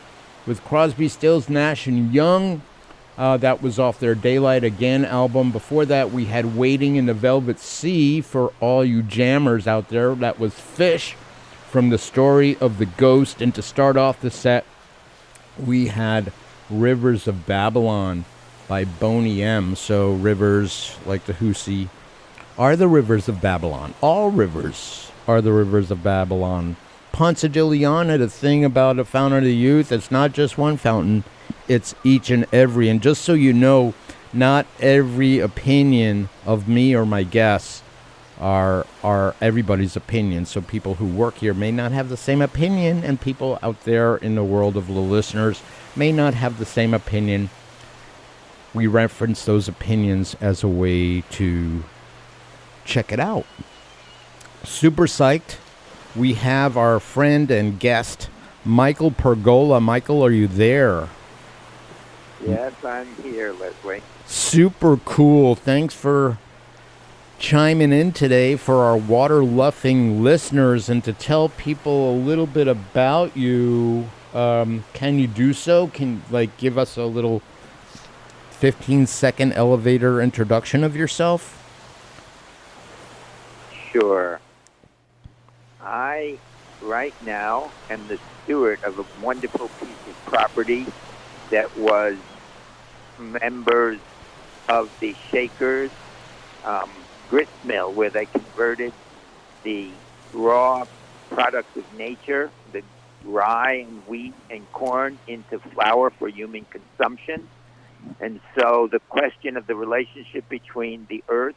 with 0.48 0.64
Crosby, 0.64 1.10
Stills, 1.10 1.50
Nash 1.50 1.86
and 1.86 2.14
Young. 2.14 2.62
Uh, 3.18 3.36
that 3.36 3.62
was 3.62 3.78
off 3.78 4.00
their 4.00 4.16
Daylight 4.16 4.64
Again 4.64 5.04
album. 5.04 5.52
Before 5.52 5.84
that, 5.84 6.10
we 6.10 6.24
had 6.24 6.56
Wading 6.56 6.96
in 6.96 7.08
the 7.08 7.14
Velvet 7.14 7.60
Sea 7.60 8.22
for 8.22 8.54
all 8.62 8.86
you 8.86 9.04
jammers 9.04 9.68
out 9.68 9.90
there. 9.90 10.16
That 10.16 10.40
was 10.40 10.54
Phish 10.54 11.16
from 11.70 11.90
the 11.90 11.98
story 11.98 12.56
of 12.62 12.78
the 12.78 12.86
ghost. 12.86 13.42
And 13.42 13.54
to 13.56 13.62
start 13.62 13.98
off 13.98 14.22
the 14.22 14.32
set, 14.32 14.64
we 15.58 15.88
had 15.88 16.32
Rivers 16.70 17.28
of 17.28 17.46
Babylon 17.46 18.24
by 18.70 18.86
Boney 18.86 19.44
M. 19.44 19.76
So 19.76 20.14
rivers 20.14 20.96
like 21.06 21.26
the 21.26 21.34
Hoosic 21.34 21.90
are 22.58 22.78
the 22.78 22.88
rivers 22.88 23.28
of 23.28 23.42
Babylon. 23.42 23.94
All 24.00 24.32
rivers 24.32 25.12
are 25.28 25.42
the 25.42 25.52
rivers 25.52 25.92
of 25.92 26.02
Babylon. 26.02 26.78
Ponce 27.12 27.42
de 27.42 27.64
Leon 27.64 28.10
had 28.10 28.22
a 28.22 28.30
thing 28.30 28.64
about 28.64 29.00
a 29.00 29.06
fountain 29.06 29.40
of 29.40 29.44
the 29.44 29.56
youth. 29.56 29.92
It's 29.92 30.12
not 30.12 30.32
just 30.34 30.58
one 30.58 30.78
fountain, 30.78 31.24
it's 31.68 31.96
each 32.04 32.30
and 32.30 32.46
every. 32.54 32.90
And 32.90 33.02
just 33.02 33.24
so 33.24 33.34
you 33.34 33.54
know, 33.54 33.94
not 34.32 34.66
every 34.80 35.40
opinion 35.40 36.30
of 36.46 36.68
me 36.68 36.96
or 36.96 37.06
my 37.06 37.24
guests 37.24 37.84
are 38.40 38.86
are 39.04 39.36
everybody's 39.42 39.96
opinion. 39.96 40.46
So 40.46 40.62
people 40.62 40.96
who 40.96 41.06
work 41.06 41.36
here 41.36 41.54
may 41.54 41.72
not 41.72 41.92
have 41.92 42.10
the 42.10 42.18
same 42.18 42.42
opinion, 42.42 43.04
and 43.04 43.20
people 43.20 43.60
out 43.62 43.84
there 43.84 44.16
in 44.18 44.36
the 44.36 44.44
world 44.44 44.78
of 44.78 44.88
the 44.88 44.94
listeners 44.94 45.62
may 45.96 46.12
not 46.12 46.34
have 46.34 46.58
the 46.58 46.66
same 46.66 46.94
opinion. 46.94 47.50
We 48.74 48.88
reference 48.88 49.46
those 49.46 49.68
opinions 49.68 50.36
as 50.40 50.64
a 50.64 50.68
way 50.68 51.22
to 51.32 51.84
check 52.86 53.12
it 53.12 53.20
out. 53.20 53.46
Super 54.64 55.06
psyched. 55.08 55.58
We 56.16 56.34
have 56.34 56.76
our 56.76 57.00
friend 57.00 57.52
and 57.52 57.80
guest, 57.80 58.30
Michael 58.66 59.12
Pergola. 59.12 59.80
Michael, 59.80 60.26
are 60.26 60.32
you 60.32 60.48
there? 60.48 61.10
Yes, 62.46 62.74
I'm 62.84 63.08
here, 63.22 63.54
Leslie. 63.54 64.02
Super 64.26 64.98
cool. 64.98 65.56
Thanks 65.56 65.94
for 65.94 66.38
chiming 67.38 67.94
in 67.94 68.12
today 68.12 68.56
for 68.56 68.84
our 68.84 68.98
water 68.98 69.44
luffing 69.44 70.24
listeners 70.24 70.90
and 70.90 71.04
to 71.04 71.14
tell 71.14 71.50
people 71.50 72.12
a 72.12 72.16
little 72.16 72.48
bit 72.48 72.68
about 72.68 73.38
you. 73.38 74.10
Um, 74.34 74.84
can 74.94 75.20
you 75.20 75.28
do 75.28 75.54
so? 75.54 75.88
Can 75.88 76.24
like 76.30 76.58
give 76.58 76.78
us 76.78 76.98
a 76.98 77.06
little 77.06 77.42
15 78.52 79.08
second 79.08 79.54
elevator 79.54 80.22
introduction 80.22 80.84
of 80.84 80.96
yourself? 80.96 81.56
Sure. 83.92 84.40
I, 85.90 86.40
right 86.80 87.16
now, 87.20 87.74
am 87.90 88.08
the 88.08 88.20
steward 88.44 88.80
of 88.86 89.00
a 89.00 89.04
wonderful 89.18 89.72
piece 89.84 89.98
of 90.08 90.16
property 90.26 90.88
that 91.52 91.76
was 91.76 92.18
members 93.18 94.00
of 94.72 94.90
the 95.02 95.16
Shakers 95.34 95.92
um, 96.64 97.08
grist 97.28 97.52
mill, 97.64 97.94
where 97.94 98.12
they 98.12 98.28
converted 98.28 98.94
the 99.64 100.00
raw 100.32 100.84
products 101.30 101.72
of 101.76 101.86
nature, 101.92 102.54
the 102.72 102.84
rye 103.24 103.84
and 103.88 104.06
wheat 104.06 104.36
and 104.50 104.72
corn, 104.72 105.20
into 105.28 105.60
flour 105.74 106.12
for 106.20 106.28
human 106.30 106.68
consumption. 106.72 107.50
And 108.20 108.40
so 108.58 108.88
the 108.92 109.00
question 109.10 109.58
of 109.58 109.68
the 109.68 109.76
relationship 109.76 110.48
between 110.50 111.08
the 111.10 111.24
earth 111.30 111.56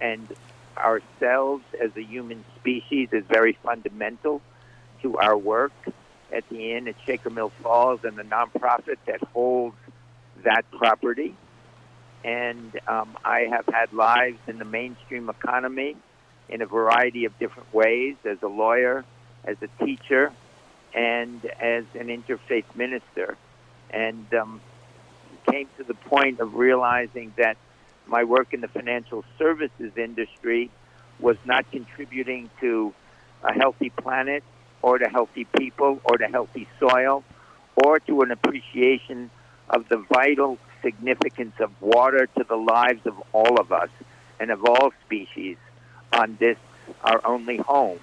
and 0.00 0.28
ourselves 0.76 1.64
as 1.82 1.90
a 1.96 2.02
human 2.02 2.44
species 2.56 3.08
is 3.12 3.24
very 3.28 3.58
fundamental 3.62 4.42
to 5.02 5.18
our 5.18 5.36
work 5.36 5.72
at 6.32 6.48
the 6.48 6.72
inn 6.72 6.88
at 6.88 6.96
Shaker 7.06 7.30
Mill 7.30 7.50
Falls 7.62 8.00
and 8.04 8.16
the 8.16 8.22
nonprofit 8.22 8.96
that 9.06 9.22
holds 9.32 9.76
that 10.42 10.64
property. 10.72 11.36
And 12.24 12.78
um, 12.88 13.16
I 13.24 13.40
have 13.50 13.66
had 13.66 13.92
lives 13.92 14.38
in 14.46 14.58
the 14.58 14.64
mainstream 14.64 15.28
economy 15.28 15.96
in 16.48 16.62
a 16.62 16.66
variety 16.66 17.24
of 17.26 17.38
different 17.38 17.72
ways 17.72 18.16
as 18.24 18.38
a 18.42 18.48
lawyer, 18.48 19.04
as 19.44 19.56
a 19.62 19.84
teacher, 19.84 20.32
and 20.94 21.44
as 21.60 21.84
an 21.94 22.08
interfaith 22.08 22.64
minister. 22.74 23.36
And 23.90 24.32
um, 24.34 24.60
came 25.50 25.68
to 25.76 25.84
the 25.84 25.94
point 25.94 26.40
of 26.40 26.54
realizing 26.54 27.32
that 27.36 27.56
my 28.06 28.24
work 28.24 28.52
in 28.52 28.60
the 28.60 28.68
financial 28.68 29.24
services 29.38 29.92
industry 29.96 30.70
was 31.18 31.36
not 31.44 31.70
contributing 31.70 32.50
to 32.60 32.92
a 33.42 33.52
healthy 33.52 33.90
planet 33.90 34.42
or 34.82 34.98
to 34.98 35.08
healthy 35.08 35.46
people 35.58 36.00
or 36.04 36.18
to 36.18 36.26
healthy 36.26 36.68
soil 36.78 37.24
or 37.76 38.00
to 38.00 38.20
an 38.22 38.30
appreciation 38.30 39.30
of 39.70 39.88
the 39.88 39.96
vital 39.96 40.58
significance 40.82 41.54
of 41.60 41.70
water 41.80 42.28
to 42.36 42.44
the 42.44 42.56
lives 42.56 43.00
of 43.06 43.14
all 43.32 43.58
of 43.58 43.72
us 43.72 43.88
and 44.38 44.50
of 44.50 44.64
all 44.64 44.92
species 45.06 45.56
on 46.12 46.36
this, 46.38 46.58
our 47.02 47.20
only 47.26 47.56
home. 47.56 48.00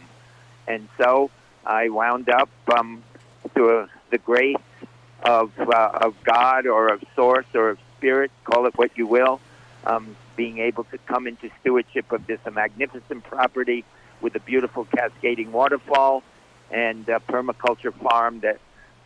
And 0.68 0.88
so 0.98 1.30
I 1.66 1.90
wound 1.90 2.30
up 2.30 2.50
um, 2.76 3.04
through 3.54 3.88
the 4.10 4.18
grace 4.18 4.56
of, 5.24 5.52
uh, 5.60 5.90
of 5.94 6.16
God 6.24 6.66
or 6.66 6.92
of 6.92 7.04
Source 7.16 7.46
or 7.54 7.70
of 7.70 7.80
Spirit, 7.98 8.32
call 8.44 8.66
it 8.66 8.78
what 8.78 8.98
you 8.98 9.06
will, 9.06 9.40
um, 9.86 10.16
being 10.36 10.60
able 10.60 10.84
to 10.86 10.98
come 11.00 11.28
into 11.28 11.50
stewardship 11.62 12.12
of 12.12 12.28
this 12.28 12.40
magnificent 12.52 13.24
property 13.24 13.84
with 14.22 14.36
a 14.36 14.40
beautiful 14.40 14.86
cascading 14.86 15.52
waterfall 15.52 16.24
and 16.72 17.08
a 17.10 17.20
permaculture 17.20 17.94
farm 17.94 18.42
that 18.42 18.60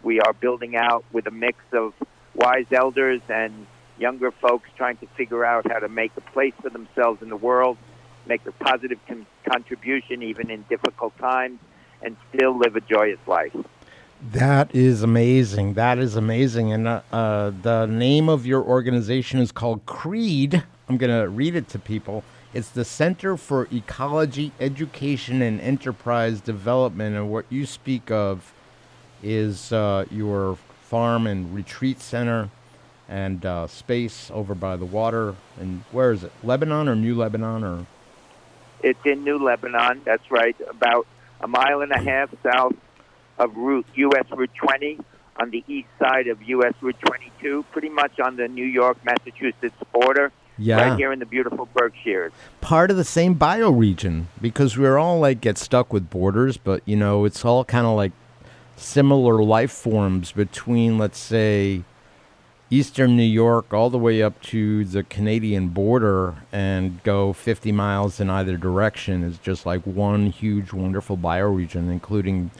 we 0.03 0.19
are 0.19 0.33
building 0.33 0.75
out 0.75 1.03
with 1.11 1.25
a 1.27 1.31
mix 1.31 1.57
of 1.73 1.93
wise 2.35 2.65
elders 2.71 3.21
and 3.29 3.65
younger 3.97 4.31
folks 4.31 4.69
trying 4.75 4.97
to 4.97 5.07
figure 5.17 5.45
out 5.45 5.69
how 5.71 5.79
to 5.79 5.87
make 5.87 6.11
a 6.17 6.21
place 6.21 6.53
for 6.61 6.69
themselves 6.69 7.21
in 7.21 7.29
the 7.29 7.37
world, 7.37 7.77
make 8.27 8.45
a 8.45 8.51
positive 8.51 8.99
con- 9.07 9.25
contribution 9.49 10.21
even 10.21 10.49
in 10.49 10.63
difficult 10.69 11.17
times, 11.17 11.59
and 12.01 12.17
still 12.33 12.57
live 12.57 12.75
a 12.75 12.81
joyous 12.81 13.19
life. 13.25 13.55
That 14.31 14.73
is 14.73 15.03
amazing. 15.03 15.75
That 15.75 15.99
is 15.99 16.15
amazing. 16.15 16.73
And 16.73 16.87
uh, 16.87 17.01
uh, 17.11 17.51
the 17.61 17.85
name 17.85 18.27
of 18.27 18.45
your 18.45 18.63
organization 18.63 19.39
is 19.39 19.51
called 19.51 19.85
CREED. 19.85 20.63
I'm 20.89 20.97
going 20.97 21.11
to 21.11 21.29
read 21.29 21.55
it 21.55 21.69
to 21.69 21.79
people. 21.79 22.23
It's 22.53 22.69
the 22.69 22.85
Center 22.85 23.37
for 23.37 23.67
Ecology, 23.71 24.51
Education, 24.59 25.41
and 25.41 25.61
Enterprise 25.61 26.41
Development. 26.41 27.15
And 27.15 27.29
what 27.29 27.45
you 27.49 27.65
speak 27.65 28.09
of 28.09 28.51
is 29.21 29.71
uh, 29.71 30.05
your 30.09 30.57
farm 30.81 31.27
and 31.27 31.53
retreat 31.53 32.01
center 32.01 32.49
and 33.07 33.45
uh, 33.45 33.67
space 33.67 34.31
over 34.33 34.55
by 34.55 34.75
the 34.75 34.85
water. 34.85 35.35
And 35.59 35.83
where 35.91 36.11
is 36.11 36.23
it? 36.23 36.31
Lebanon 36.43 36.89
or 36.89 36.95
New 36.95 37.15
Lebanon 37.15 37.63
or? 37.63 37.85
It's 38.81 38.99
in 39.05 39.23
New 39.23 39.37
Lebanon. 39.37 40.01
That's 40.03 40.31
right. 40.31 40.55
About 40.67 41.05
a 41.41 41.47
mile 41.47 41.81
and 41.81 41.91
a 41.91 41.99
half 41.99 42.29
south 42.41 42.73
of 43.37 43.55
Route 43.55 43.85
US 43.95 44.25
Route 44.31 44.51
20 44.55 44.99
on 45.37 45.49
the 45.49 45.63
east 45.67 45.87
side 45.99 46.27
of 46.27 46.41
US 46.43 46.73
Route 46.81 46.99
22, 47.05 47.65
pretty 47.71 47.89
much 47.89 48.19
on 48.19 48.35
the 48.35 48.47
New 48.47 48.65
York 48.65 48.97
Massachusetts 49.03 49.75
border. 49.91 50.31
Yeah. 50.57 50.77
Right 50.77 50.97
here 50.97 51.11
in 51.11 51.19
the 51.19 51.25
beautiful 51.25 51.67
Berkshires. 51.73 52.31
Part 52.61 52.89
of 52.89 52.95
the 52.95 53.03
same 53.03 53.35
bioregion 53.35 54.27
because 54.39 54.77
we're 54.77 54.97
all 54.97 55.19
like 55.19 55.41
get 55.41 55.57
stuck 55.57 55.91
with 55.91 56.09
borders, 56.09 56.55
but 56.55 56.81
you 56.85 56.95
know, 56.95 57.25
it's 57.25 57.43
all 57.43 57.65
kind 57.65 57.85
of 57.85 57.97
like 57.97 58.13
similar 58.77 59.43
life 59.43 59.71
forms 59.71 60.31
between, 60.31 60.97
let's 60.97 61.19
say, 61.19 61.83
eastern 62.69 63.15
New 63.15 63.23
York 63.23 63.73
all 63.73 63.89
the 63.89 63.97
way 63.97 64.21
up 64.21 64.41
to 64.41 64.85
the 64.85 65.03
Canadian 65.03 65.69
border 65.69 66.35
and 66.51 67.01
go 67.03 67.31
50 67.33 67.71
miles 67.71 68.19
in 68.19 68.29
either 68.29 68.57
direction 68.57 69.23
is 69.23 69.37
just 69.37 69.65
like 69.65 69.81
one 69.83 70.27
huge, 70.27 70.73
wonderful 70.73 71.17
bioregion, 71.17 71.91
including 71.91 72.51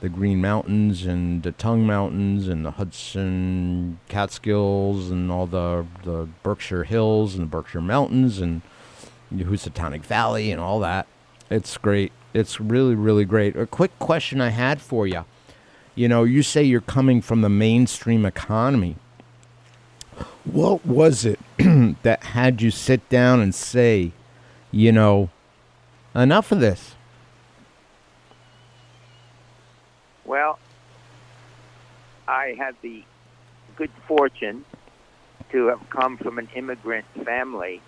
the 0.00 0.08
Green 0.08 0.40
Mountains 0.40 1.04
and 1.04 1.42
the 1.42 1.52
Tongue 1.52 1.84
Mountains 1.84 2.46
and 2.46 2.64
the 2.64 2.72
Hudson 2.72 3.98
Catskills 4.08 5.10
and 5.10 5.30
all 5.30 5.46
the, 5.46 5.86
the 6.04 6.28
Berkshire 6.42 6.84
Hills 6.84 7.34
and 7.34 7.44
the 7.44 7.50
Berkshire 7.50 7.80
Mountains 7.80 8.38
and 8.38 8.62
the 9.30 9.44
Housatonic 9.44 10.04
Valley 10.04 10.52
and 10.52 10.60
all 10.60 10.78
that. 10.80 11.06
It's 11.50 11.76
great. 11.76 12.12
It's 12.32 12.60
really, 12.60 12.94
really 12.94 13.24
great. 13.24 13.56
A 13.56 13.66
quick 13.66 13.96
question 13.98 14.40
I 14.40 14.50
had 14.50 14.80
for 14.80 15.06
you. 15.06 15.24
You 15.94 16.06
know, 16.08 16.22
you 16.22 16.42
say 16.42 16.62
you're 16.62 16.80
coming 16.80 17.20
from 17.20 17.40
the 17.40 17.48
mainstream 17.48 18.24
economy. 18.24 18.96
What 20.44 20.86
was 20.86 21.24
it 21.24 21.40
that 22.02 22.22
had 22.22 22.62
you 22.62 22.70
sit 22.70 23.08
down 23.08 23.40
and 23.40 23.52
say, 23.54 24.12
you 24.70 24.92
know, 24.92 25.30
enough 26.14 26.52
of 26.52 26.60
this? 26.60 26.94
Well, 30.28 30.58
I 32.28 32.54
had 32.58 32.76
the 32.82 33.02
good 33.76 33.90
fortune 34.06 34.66
to 35.52 35.68
have 35.68 35.88
come 35.88 36.18
from 36.18 36.38
an 36.38 36.50
immigrant 36.54 37.06
family 37.24 37.80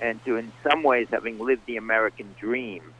and 0.00 0.24
to, 0.24 0.36
in 0.36 0.52
some 0.62 0.84
ways, 0.84 1.08
having 1.10 1.40
lived 1.40 1.66
the 1.66 1.76
American 1.76 2.32
dream. 2.38 2.94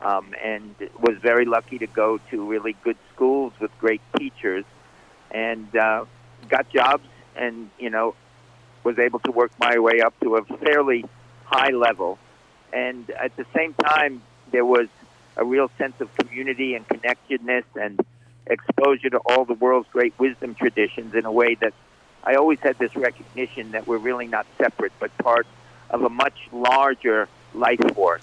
Um, 0.00 0.34
and 0.42 0.74
was 0.98 1.18
very 1.18 1.44
lucky 1.44 1.76
to 1.80 1.86
go 1.86 2.18
to 2.30 2.48
really 2.48 2.74
good 2.82 2.96
schools 3.12 3.52
with 3.60 3.70
great 3.78 4.00
teachers 4.16 4.64
and 5.30 5.76
uh, 5.76 6.06
got 6.48 6.70
jobs 6.70 7.06
and, 7.36 7.68
you 7.78 7.90
know, 7.90 8.14
was 8.82 8.98
able 8.98 9.18
to 9.18 9.30
work 9.30 9.52
my 9.60 9.78
way 9.78 10.00
up 10.00 10.18
to 10.20 10.36
a 10.36 10.44
fairly 10.44 11.04
high 11.44 11.72
level. 11.72 12.18
And 12.72 13.10
at 13.10 13.36
the 13.36 13.44
same 13.54 13.74
time, 13.74 14.22
there 14.50 14.64
was 14.64 14.88
a 15.36 15.44
real 15.44 15.70
sense 15.76 16.00
of 16.00 16.08
community 16.16 16.74
and 16.74 16.88
connectedness 16.88 17.66
and 17.78 18.00
exposure 18.50 19.10
to 19.10 19.18
all 19.24 19.44
the 19.44 19.54
world's 19.54 19.88
great 19.92 20.12
wisdom 20.18 20.54
traditions 20.54 21.14
in 21.14 21.24
a 21.24 21.32
way 21.32 21.56
that 21.60 21.72
I 22.22 22.34
always 22.34 22.58
had 22.62 22.78
this 22.78 22.94
recognition 22.96 23.70
that 23.70 23.86
we're 23.86 23.98
really 23.98 24.26
not 24.26 24.46
separate, 24.60 24.92
but 25.00 25.16
part 25.18 25.46
of 25.90 26.02
a 26.02 26.10
much 26.10 26.36
larger 26.52 27.28
life 27.54 27.80
force, 27.94 28.22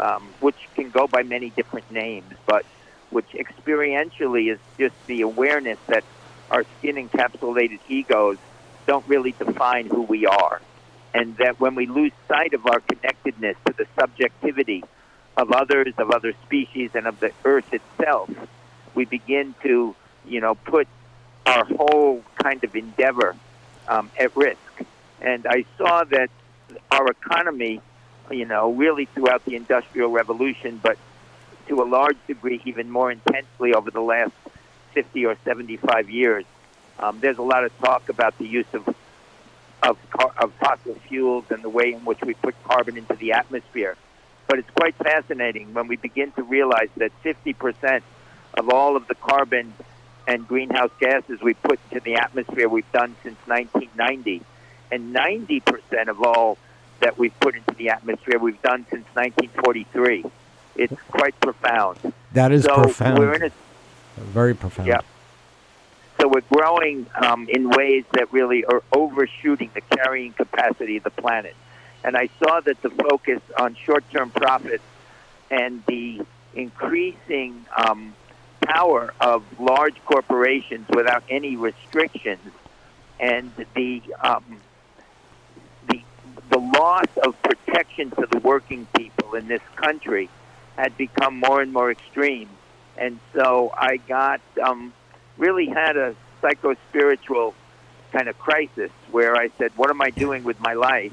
um, 0.00 0.34
which 0.40 0.56
can 0.74 0.90
go 0.90 1.06
by 1.06 1.22
many 1.22 1.50
different 1.50 1.90
names, 1.90 2.32
but 2.46 2.64
which 3.10 3.28
experientially 3.34 4.52
is 4.52 4.58
just 4.78 4.94
the 5.06 5.20
awareness 5.20 5.78
that 5.88 6.04
our 6.50 6.64
skin 6.78 6.96
encapsulated 6.96 7.80
egos 7.88 8.38
don't 8.86 9.06
really 9.06 9.32
define 9.32 9.86
who 9.86 10.02
we 10.02 10.26
are. 10.26 10.60
And 11.14 11.36
that 11.38 11.58
when 11.58 11.74
we 11.74 11.86
lose 11.86 12.12
sight 12.28 12.52
of 12.52 12.66
our 12.66 12.80
connectedness 12.80 13.56
to 13.66 13.74
the 13.78 13.86
subjectivity 13.98 14.84
of 15.36 15.52
others, 15.52 15.94
of 15.98 16.10
other 16.10 16.34
species, 16.44 16.90
and 16.94 17.06
of 17.06 17.18
the 17.20 17.30
earth 17.44 17.72
itself, 17.72 18.28
we 18.96 19.04
begin 19.04 19.54
to, 19.62 19.94
you 20.26 20.40
know, 20.40 20.56
put 20.56 20.88
our 21.44 21.64
whole 21.64 22.24
kind 22.42 22.64
of 22.64 22.74
endeavor 22.74 23.36
um, 23.86 24.10
at 24.18 24.34
risk. 24.36 24.58
And 25.20 25.46
I 25.46 25.64
saw 25.78 26.02
that 26.04 26.30
our 26.90 27.06
economy, 27.08 27.80
you 28.30 28.46
know, 28.46 28.72
really 28.72 29.04
throughout 29.04 29.44
the 29.44 29.54
Industrial 29.54 30.10
Revolution, 30.10 30.80
but 30.82 30.98
to 31.68 31.82
a 31.82 31.84
large 31.84 32.16
degree, 32.26 32.60
even 32.64 32.90
more 32.90 33.12
intensely 33.12 33.74
over 33.74 33.90
the 33.90 34.00
last 34.00 34.32
50 34.94 35.26
or 35.26 35.36
75 35.44 36.10
years, 36.10 36.44
um, 36.98 37.20
there's 37.20 37.38
a 37.38 37.42
lot 37.42 37.64
of 37.64 37.78
talk 37.78 38.08
about 38.08 38.36
the 38.38 38.46
use 38.46 38.66
of 38.72 38.94
of, 39.82 39.98
car- 40.10 40.32
of 40.38 40.52
fossil 40.54 40.94
fuels 41.06 41.44
and 41.50 41.62
the 41.62 41.68
way 41.68 41.92
in 41.92 42.04
which 42.04 42.18
we 42.22 42.34
put 42.34 42.60
carbon 42.64 42.96
into 42.96 43.14
the 43.14 43.32
atmosphere. 43.32 43.96
But 44.48 44.58
it's 44.58 44.70
quite 44.70 44.96
fascinating 44.96 45.74
when 45.74 45.86
we 45.86 45.96
begin 45.96 46.32
to 46.32 46.42
realize 46.42 46.88
that 46.96 47.12
50% 47.22 48.02
of 48.56 48.70
all 48.70 48.96
of 48.96 49.06
the 49.06 49.14
carbon 49.14 49.72
and 50.26 50.46
greenhouse 50.46 50.90
gases 50.98 51.40
we 51.40 51.54
put 51.54 51.78
into 51.90 52.02
the 52.02 52.14
atmosphere 52.16 52.68
we've 52.68 52.90
done 52.92 53.14
since 53.22 53.36
1990, 53.46 54.42
and 54.90 55.14
90% 55.14 56.08
of 56.08 56.22
all 56.22 56.58
that 57.00 57.18
we've 57.18 57.38
put 57.40 57.54
into 57.54 57.74
the 57.74 57.90
atmosphere 57.90 58.38
we've 58.38 58.60
done 58.62 58.86
since 58.90 59.06
1943. 59.14 60.24
It's 60.76 60.94
quite 61.10 61.38
profound. 61.40 62.12
That 62.32 62.52
is 62.52 62.64
so 62.64 62.74
profound. 62.82 63.18
We're 63.18 63.34
in 63.34 63.42
a, 63.44 63.50
Very 64.20 64.54
profound. 64.54 64.88
yeah. 64.88 65.00
So 66.20 66.28
we're 66.28 66.40
growing 66.40 67.06
um, 67.14 67.46
in 67.48 67.68
ways 67.68 68.04
that 68.12 68.32
really 68.32 68.64
are 68.64 68.82
overshooting 68.92 69.70
the 69.74 69.82
carrying 69.82 70.32
capacity 70.32 70.96
of 70.96 71.04
the 71.04 71.10
planet. 71.10 71.54
And 72.02 72.16
I 72.16 72.28
saw 72.42 72.60
that 72.60 72.80
the 72.82 72.90
focus 72.90 73.40
on 73.58 73.74
short-term 73.74 74.30
profits 74.30 74.82
and 75.50 75.82
the 75.86 76.22
increasing 76.54 77.66
um, 77.76 78.14
power 78.66 79.12
of 79.20 79.42
large 79.58 79.96
corporations 80.04 80.86
without 80.94 81.24
any 81.30 81.56
restrictions, 81.56 82.52
and 83.20 83.52
the 83.74 84.02
um, 84.22 84.60
the 85.88 86.00
the 86.50 86.58
loss 86.58 87.06
of 87.24 87.34
protection 87.42 88.10
for 88.10 88.26
the 88.26 88.38
working 88.38 88.86
people 88.96 89.34
in 89.34 89.48
this 89.48 89.62
country 89.76 90.28
had 90.76 90.96
become 90.96 91.38
more 91.38 91.60
and 91.62 91.72
more 91.72 91.90
extreme. 91.90 92.48
And 92.98 93.18
so 93.34 93.72
I 93.76 93.96
got 93.96 94.40
um, 94.62 94.92
really 95.36 95.66
had 95.66 95.96
a 95.96 96.14
psycho 96.40 96.74
spiritual 96.88 97.54
kind 98.12 98.28
of 98.28 98.38
crisis 98.38 98.90
where 99.10 99.36
I 99.36 99.50
said, 99.58 99.72
What 99.76 99.90
am 99.90 100.00
I 100.00 100.10
doing 100.10 100.44
with 100.44 100.58
my 100.60 100.74
life? 100.74 101.12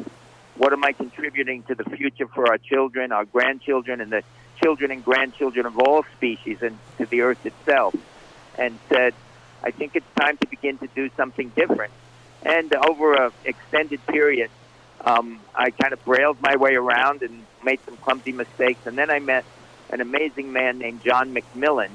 What 0.56 0.72
am 0.72 0.84
I 0.84 0.94
contributing 0.94 1.64
to 1.64 1.76
the 1.76 1.84
future 1.84 2.28
for 2.28 2.48
our 2.48 2.58
children, 2.58 3.12
our 3.12 3.26
grandchildren, 3.26 4.02
and 4.02 4.12
the 4.12 4.24
children 4.64 4.92
and 4.92 5.04
grandchildren 5.04 5.66
of 5.66 5.78
all 5.78 6.04
species 6.16 6.58
and 6.62 6.78
to 6.98 7.06
the 7.06 7.22
earth 7.22 7.46
itself, 7.46 7.94
and 8.58 8.80
said, 8.90 9.14
I 9.64 9.72
think 9.72 9.96
it's 9.96 10.06
time 10.20 10.38
to 10.38 10.48
begin 10.48 10.78
to 10.80 10.88
do 10.88 11.10
something 11.18 11.50
different. 11.50 11.94
And 12.44 12.74
over 12.74 13.14
a 13.14 13.32
extended 13.46 14.06
period, 14.08 14.50
um, 15.06 15.40
I 15.56 15.72
kind 15.72 15.94
of 15.94 16.04
brailed 16.04 16.42
my 16.42 16.56
way 16.56 16.76
around 16.76 17.22
and 17.22 17.46
made 17.64 17.80
some 17.86 17.98
clumsy 17.98 18.32
mistakes. 18.32 18.82
And 18.86 18.98
then 18.98 19.10
I 19.10 19.20
met 19.20 19.46
an 19.90 20.02
amazing 20.02 20.52
man 20.52 20.80
named 20.80 21.04
John 21.04 21.34
McMillan, 21.34 21.90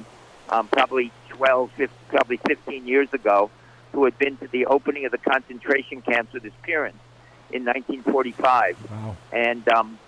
um, 0.48 0.68
probably 0.68 1.10
12, 1.30 1.70
15, 1.72 1.88
probably 2.08 2.36
15 2.46 2.86
years 2.86 3.12
ago, 3.12 3.50
who 3.92 4.04
had 4.04 4.18
been 4.18 4.36
to 4.38 4.48
the 4.48 4.66
opening 4.66 5.04
of 5.04 5.12
the 5.12 5.18
concentration 5.18 6.02
camps 6.02 6.32
with 6.32 6.42
his 6.42 6.52
parents 6.62 6.98
in 7.50 7.64
1945. 7.64 8.90
Wow. 8.90 9.16
And 9.32 9.68
um, 9.68 9.98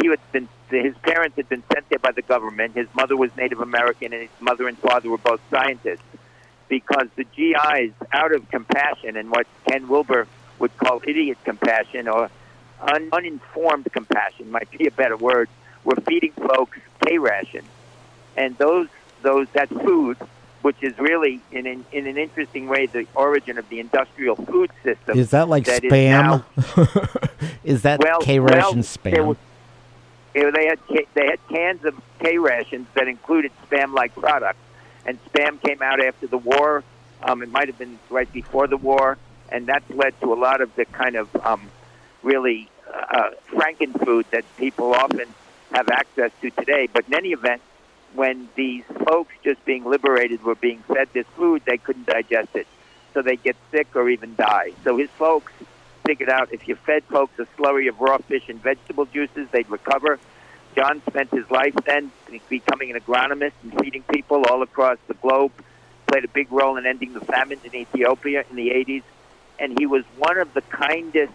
he 0.00 0.08
had 0.08 0.20
been, 0.32 0.48
his 0.80 0.96
parents 1.02 1.36
had 1.36 1.48
been 1.48 1.62
sent 1.72 1.88
there 1.88 1.98
by 1.98 2.12
the 2.12 2.22
government. 2.22 2.74
His 2.74 2.86
mother 2.94 3.16
was 3.16 3.34
Native 3.36 3.60
American, 3.60 4.12
and 4.12 4.22
his 4.22 4.30
mother 4.40 4.68
and 4.68 4.78
father 4.78 5.10
were 5.10 5.18
both 5.18 5.40
scientists. 5.50 6.02
Because 6.68 7.08
the 7.16 7.24
GIs, 7.24 7.92
out 8.12 8.34
of 8.34 8.48
compassion 8.50 9.16
and 9.16 9.30
what 9.30 9.46
Ken 9.68 9.88
Wilber 9.88 10.26
would 10.58 10.74
call 10.78 11.02
idiot 11.06 11.36
compassion 11.44 12.08
or 12.08 12.30
un- 12.80 13.08
uninformed 13.12 13.86
compassion 13.92 14.50
might 14.50 14.70
be 14.70 14.86
a 14.86 14.90
better 14.90 15.16
word, 15.16 15.48
were 15.84 15.96
feeding 16.06 16.32
folks 16.32 16.78
K 17.04 17.18
rations, 17.18 17.68
and 18.36 18.56
those 18.56 18.88
those 19.22 19.48
that 19.52 19.68
food, 19.68 20.16
which 20.62 20.76
is 20.82 20.98
really 20.98 21.40
in 21.50 21.66
an, 21.66 21.84
in 21.92 22.06
an 22.06 22.16
interesting 22.16 22.68
way 22.68 22.86
the 22.86 23.06
origin 23.14 23.58
of 23.58 23.68
the 23.68 23.78
industrial 23.80 24.36
food 24.36 24.70
system. 24.82 25.18
Is 25.18 25.30
that 25.30 25.48
like 25.48 25.64
that 25.66 25.84
is 25.84 25.92
spam? 25.92 26.44
now- 26.76 27.44
Is 27.64 27.82
that 27.82 28.00
well, 28.00 28.20
K 28.20 28.40
well, 28.40 28.54
ration 28.54 28.80
They, 29.02 29.12
spam? 29.12 29.36
You 30.34 30.42
know, 30.44 30.50
they 30.50 30.66
had 30.66 30.78
they 31.14 31.26
had 31.26 31.38
cans 31.48 31.84
of 31.84 31.94
K 32.20 32.38
rations 32.38 32.86
that 32.94 33.08
included 33.08 33.52
spam-like 33.68 34.14
products, 34.14 34.60
and 35.04 35.18
spam 35.26 35.60
came 35.60 35.82
out 35.82 36.00
after 36.00 36.26
the 36.26 36.38
war. 36.38 36.84
Um, 37.22 37.42
it 37.42 37.50
might 37.50 37.68
have 37.68 37.78
been 37.78 37.98
right 38.10 38.30
before 38.32 38.66
the 38.66 38.76
war, 38.76 39.18
and 39.50 39.66
that's 39.66 39.88
led 39.90 40.18
to 40.20 40.32
a 40.32 40.36
lot 40.36 40.60
of 40.60 40.74
the 40.74 40.84
kind 40.86 41.16
of 41.16 41.34
um, 41.44 41.70
really 42.22 42.68
uh, 42.92 43.30
frankenfood 43.50 44.24
that 44.30 44.44
people 44.56 44.94
often 44.94 45.32
have 45.72 45.88
access 45.88 46.30
to 46.40 46.50
today. 46.50 46.88
But 46.92 47.06
in 47.08 47.14
any 47.14 47.30
event, 47.30 47.62
when 48.14 48.48
these 48.56 48.84
folks 49.06 49.34
just 49.44 49.64
being 49.64 49.84
liberated 49.84 50.42
were 50.42 50.54
being 50.54 50.82
fed 50.88 51.08
this 51.12 51.26
food, 51.36 51.62
they 51.66 51.78
couldn't 51.78 52.06
digest 52.06 52.54
it, 52.54 52.66
so 53.14 53.22
they 53.22 53.36
get 53.36 53.56
sick 53.70 53.94
or 53.94 54.08
even 54.08 54.34
die. 54.34 54.72
So 54.84 54.96
his 54.96 55.10
folks 55.10 55.52
figured 56.06 56.28
out 56.28 56.52
if 56.52 56.68
you 56.68 56.76
fed 56.76 57.04
folks 57.04 57.38
a 57.38 57.46
slurry 57.58 57.88
of 57.88 58.00
raw 58.00 58.18
fish 58.18 58.48
and 58.48 58.62
vegetable 58.62 59.06
juices, 59.06 59.48
they'd 59.52 59.68
recover. 59.70 60.18
John 60.74 61.02
spent 61.08 61.30
his 61.30 61.50
life 61.50 61.74
then 61.84 62.10
becoming 62.48 62.90
an 62.90 63.00
agronomist 63.00 63.52
and 63.62 63.78
feeding 63.80 64.02
people 64.04 64.44
all 64.48 64.62
across 64.62 64.98
the 65.06 65.14
globe. 65.14 65.52
Played 66.06 66.24
a 66.24 66.28
big 66.28 66.50
role 66.50 66.76
in 66.76 66.86
ending 66.86 67.12
the 67.12 67.20
famine 67.20 67.60
in 67.64 67.74
Ethiopia 67.74 68.44
in 68.48 68.56
the 68.56 68.70
80s, 68.70 69.02
and 69.58 69.78
he 69.78 69.86
was 69.86 70.04
one 70.16 70.38
of 70.38 70.52
the 70.54 70.62
kindest, 70.62 71.32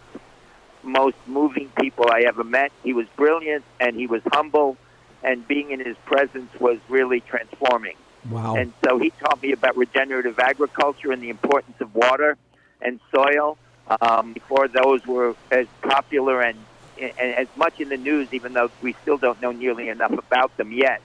most 0.84 1.18
moving 1.26 1.70
people 1.80 2.06
I 2.10 2.22
ever 2.28 2.44
met. 2.44 2.72
He 2.84 2.94
was 2.94 3.08
brilliant 3.16 3.64
and 3.80 3.96
he 3.96 4.08
was 4.08 4.22
humble, 4.32 4.78
and 5.24 5.48
being 5.48 5.72
in 5.72 5.80
his 5.80 5.98
presence 6.06 6.52
was 6.60 6.80
really 6.90 7.22
transforming. 7.22 7.96
wow. 8.30 8.56
And 8.56 8.74
so 8.84 8.98
he 8.98 9.12
taught 9.12 9.42
me 9.42 9.52
about 9.52 9.78
regenerative 9.78 10.40
agriculture 10.40 11.12
and 11.12 11.22
the 11.22 11.30
importance 11.30 11.80
of 11.80 11.94
water 11.96 12.38
and 12.82 13.00
soil. 13.14 13.58
Um, 14.02 14.34
before 14.34 14.68
those 14.68 15.06
were 15.06 15.36
as 15.50 15.68
popular 15.82 16.42
and, 16.42 16.58
and 17.00 17.14
as 17.20 17.48
much 17.56 17.80
in 17.80 17.90
the 17.90 17.98
news, 17.98 18.28
even 18.34 18.54
though 18.54 18.70
we 18.82 18.94
still 19.02 19.18
don't 19.18 19.42
know 19.42 19.52
nearly 19.52 19.88
enough 19.90 20.12
about 20.12 20.56
them 20.58 20.72
yet, 20.72 21.02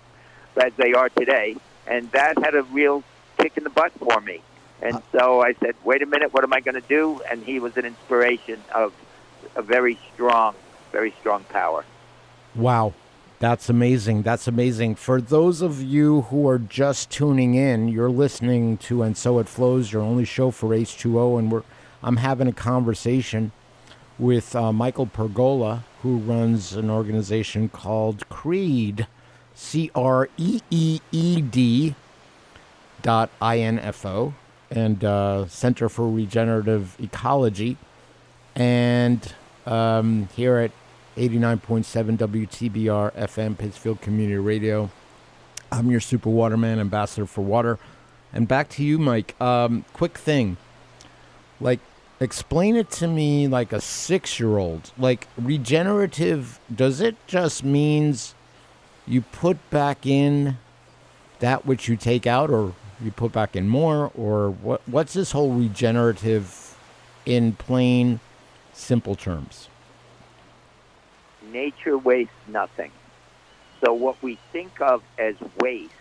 as 0.57 0.73
they 0.77 0.93
are 0.95 1.09
today. 1.09 1.57
And 1.87 2.11
that 2.13 2.39
had 2.39 2.55
a 2.55 2.63
real 2.65 3.05
kick 3.39 3.57
in 3.57 3.65
the 3.65 3.71
butt 3.71 3.93
for 3.93 4.21
me. 4.21 4.41
And 4.81 5.01
so 5.13 5.43
I 5.43 5.55
said, 5.55 5.77
wait 5.85 6.03
a 6.03 6.07
minute, 6.07 6.33
what 6.33 6.43
am 6.43 6.53
I 6.53 6.61
going 6.61 6.75
to 6.75 6.89
do? 6.89 7.21
And 7.31 7.45
he 7.45 7.61
was 7.61 7.77
an 7.77 7.85
inspiration 7.85 8.61
of 8.75 8.93
a 9.55 9.63
very 9.63 9.99
strong, 10.13 10.55
very 10.91 11.15
strong 11.21 11.45
power. 11.45 11.85
Wow. 12.55 12.95
That's 13.39 13.69
amazing. 13.69 14.23
That's 14.23 14.47
amazing. 14.47 14.95
For 14.95 15.21
those 15.21 15.63
of 15.63 15.83
you 15.83 16.23
who 16.23 16.49
are 16.49 16.61
just 16.61 17.11
tuning 17.11 17.55
in, 17.55 17.89
you're 17.89 18.09
listening 18.09 18.77
to 18.79 19.03
And 19.03 19.17
So 19.17 19.41
It 19.41 19.49
Flows, 19.49 19.93
your 19.93 20.03
only 20.03 20.25
show 20.25 20.53
for 20.53 20.69
H2O, 20.69 21.41
and 21.41 21.51
we're 21.51 21.65
I'm 22.03 22.17
having 22.17 22.49
a 22.49 22.53
conversation 22.53 23.53
with 24.19 24.55
uh, 24.55 24.73
Michael 24.73 25.07
Pergola, 25.07 25.85
who 26.03 26.19
runs 26.19 26.73
an 26.73 26.91
organization 26.91 27.69
called 27.69 28.29
Creed, 28.29 29.07
C 29.55 29.91
R 29.95 30.29
E 30.37 30.61
E 30.71 31.01
E 31.13 31.41
D 31.41 31.95
dot 33.03 33.31
I 33.41 33.59
N 33.59 33.79
F 33.79 34.05
O, 34.05 34.35
and 34.71 35.05
uh, 35.05 35.47
Center 35.47 35.89
for 35.89 36.11
Regenerative 36.11 36.97
Ecology. 37.01 37.77
And 38.55 39.35
um, 39.67 40.29
here 40.35 40.59
at 40.59 40.73
89.7 41.17 42.17
WTBR 42.17 43.13
FM, 43.13 43.59
Pittsfield 43.59 44.01
Community 44.01 44.39
Radio. 44.39 44.91
I'm 45.71 45.91
your 45.91 46.01
Super 46.01 46.31
Waterman, 46.31 46.79
ambassador 46.79 47.27
for 47.27 47.43
water. 47.43 47.79
And 48.33 48.49
back 48.49 48.69
to 48.71 48.85
you, 48.85 48.99
Mike. 48.99 49.39
Um, 49.41 49.85
quick 49.93 50.17
thing. 50.19 50.57
Like, 51.61 51.81
explain 52.23 52.77
it 52.77 52.91
to 52.91 53.09
me 53.09 53.49
like 53.49 53.73
a 53.73 53.81
six 53.81 54.39
year 54.39 54.59
old. 54.59 54.93
Like, 54.97 55.29
regenerative, 55.37 56.61
does 56.75 57.01
it 57.01 57.17
just 57.27 57.65
means 57.65 58.35
you 59.07 59.23
put 59.23 59.71
back 59.71 60.07
in 60.07 60.59
that 61.41 61.67
which 61.67 61.89
you 61.89 61.97
take 61.97 62.27
out, 62.27 62.51
or 62.51 62.75
you 63.03 63.11
put 63.11 63.33
back 63.33 63.57
in 63.57 63.69
more? 63.69 64.11
Or 64.15 64.51
what? 64.51 64.83
what's 64.87 65.13
this 65.13 65.33
whole 65.33 65.53
regenerative 65.53 66.77
in 67.27 67.53
plain, 67.55 68.21
simple 68.73 69.15
terms? 69.15 69.69
nature 71.53 71.99
wastes 71.99 72.33
nothing. 72.49 72.91
So 73.85 73.93
what 73.93 74.21
we 74.23 74.39
think 74.53 74.81
of 74.81 75.03
as 75.19 75.35
waste 75.59 75.93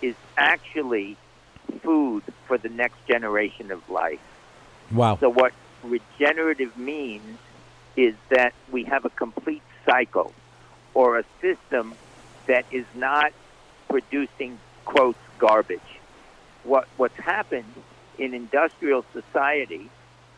is 0.00 0.14
actually 0.36 1.16
food 1.82 2.22
for 2.46 2.56
the 2.56 2.68
next 2.68 3.04
generation 3.06 3.70
of 3.70 3.88
life. 3.88 4.20
Wow. 4.92 5.18
So 5.20 5.30
what 5.30 5.52
regenerative 5.82 6.76
means 6.76 7.38
is 7.96 8.14
that 8.30 8.52
we 8.72 8.84
have 8.84 9.04
a 9.04 9.10
complete 9.10 9.62
cycle 9.88 10.32
or 10.94 11.18
a 11.18 11.24
system 11.40 11.94
that 12.46 12.64
is 12.72 12.84
not 12.94 13.32
producing 13.88 14.58
quotes 14.84 15.18
garbage. 15.38 15.80
What 16.64 16.88
what's 16.96 17.16
happened 17.16 17.72
in 18.18 18.34
industrial 18.34 19.04
society 19.12 19.88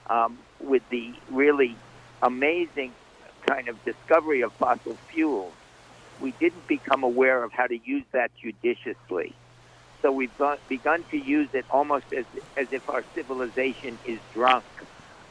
um, 0.08 0.38
with 0.60 0.82
the 0.90 1.12
really 1.30 1.76
amazing 2.22 2.92
kind 3.48 3.68
of 3.68 3.82
discovery 3.84 4.42
of 4.42 4.52
fossil 4.54 4.96
fuels, 5.10 5.52
we 6.20 6.32
didn't 6.32 6.66
become 6.68 7.02
aware 7.02 7.42
of 7.42 7.52
how 7.52 7.66
to 7.66 7.78
use 7.84 8.04
that 8.12 8.30
judiciously. 8.40 9.34
So 10.02 10.12
we've 10.12 10.32
begun 10.68 11.04
to 11.10 11.16
use 11.16 11.50
it 11.52 11.66
almost 11.70 12.06
as, 12.16 12.26
as 12.56 12.68
if 12.72 12.88
our 12.88 13.04
civilization 13.14 14.00
is 14.04 14.20
drunk 14.34 14.66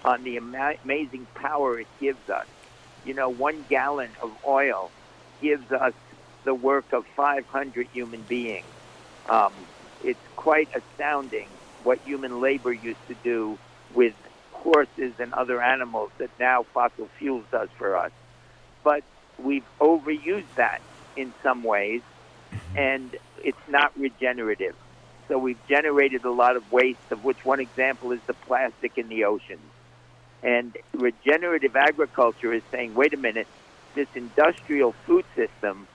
on 0.03 0.24
the 0.24 0.38
ama- 0.38 0.76
amazing 0.84 1.28
power 1.36 1.80
it 1.80 1.89
gives 1.99 2.28
us. 2.30 2.47
You 3.03 3.13
know, 3.13 3.30
one 3.30 3.65
gallon 3.69 4.13
of 4.24 4.32
oil 4.47 4.93
gives 5.41 5.69
us 5.72 5.93
the 6.45 6.55
work 6.55 6.88
of 6.93 7.03
500 7.15 7.88
human 7.91 8.24
beings. 8.24 8.74
Um, 9.30 9.67
it's 9.99 10.22
quite 10.36 10.69
astounding 10.76 11.59
what 11.84 11.99
human 12.03 12.41
labor 12.41 12.74
used 12.74 13.05
to 13.07 13.15
do 13.15 13.59
with 13.91 14.13
horses 14.51 15.15
and 15.19 15.34
other 15.34 15.61
animals 15.61 16.11
that 16.19 16.32
now 16.39 16.65
fossil 16.74 17.09
fuels 17.19 17.45
does 17.51 17.69
for 17.78 17.97
us. 17.97 18.11
But 18.84 19.03
we've 19.38 19.67
overused 19.82 20.55
that 20.57 20.80
in 21.15 21.34
some 21.43 21.63
ways, 21.63 22.03
and 22.76 23.15
it's 23.43 23.57
not 23.67 23.91
regenerative. 23.97 24.76
So 25.28 25.38
we've 25.38 25.65
generated 25.67 26.26
a 26.26 26.32
lot 26.32 26.55
of 26.55 26.72
waste, 26.72 27.11
of 27.11 27.24
which 27.24 27.45
one 27.45 27.59
example 27.59 28.11
is 28.11 28.19
the 28.28 28.34
plastic 28.34 28.97
in 28.97 29.07
the 29.07 29.26
oceans. 29.26 29.61
And 30.43 30.76
regenerative 30.93 31.76
agriculture 31.76 32.53
is 32.53 32.63
saying, 32.72 32.95
wait 32.95 33.13
a 33.13 33.17
minute, 33.17 33.47
this 33.95 34.07
industrial 34.15 34.93
food 35.05 35.26
system 35.36 35.88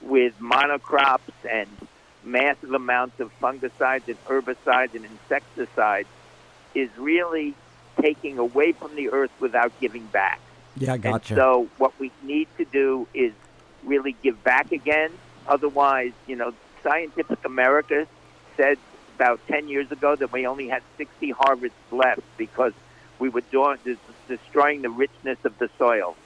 with 0.00 0.38
monocrops 0.40 1.20
and 1.50 1.68
massive 2.24 2.72
amounts 2.72 3.20
of 3.20 3.30
fungicides 3.40 4.08
and 4.08 4.24
herbicides 4.26 4.94
and 4.94 5.04
insecticides 5.04 6.08
is 6.74 6.90
really 6.96 7.54
taking 8.00 8.38
away 8.38 8.72
from 8.72 8.94
the 8.96 9.10
earth 9.10 9.30
without 9.40 9.72
giving 9.80 10.06
back. 10.06 10.40
Yeah, 10.76 10.94
And 10.94 11.22
so 11.36 11.68
what 11.78 11.98
we 11.98 12.10
need 12.22 12.48
to 12.58 12.64
do 12.64 13.06
is 13.12 13.32
really 13.84 14.16
give 14.22 14.42
back 14.42 14.72
again. 14.72 15.10
Otherwise, 15.46 16.12
you 16.26 16.36
know, 16.36 16.52
Scientific 16.86 17.38
America 17.46 18.06
said 18.56 18.78
about 19.14 19.40
10 19.50 19.68
years 19.68 19.88
ago 19.90 20.16
that 20.18 20.32
we 20.32 20.46
only 20.46 20.68
had 20.68 20.82
60 20.98 21.32
harvests 21.38 21.76
left 21.90 22.22
because 22.38 22.72
we 23.18 23.28
were 23.28 23.42
doing, 23.52 23.76
des- 23.84 23.98
destroying 24.36 24.82
the 24.82 24.90
richness 24.90 25.38
of 25.44 25.58
the 25.58 25.68
soil. 25.78 26.16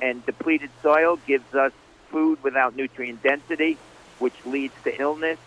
And 0.00 0.24
depleted 0.26 0.72
soil 0.82 1.16
gives 1.16 1.52
us 1.54 1.72
food 2.10 2.38
without 2.42 2.74
nutrient 2.74 3.22
density, 3.22 3.78
which 4.18 4.36
leads 4.44 4.74
to 4.84 4.92
illness, 5.00 5.38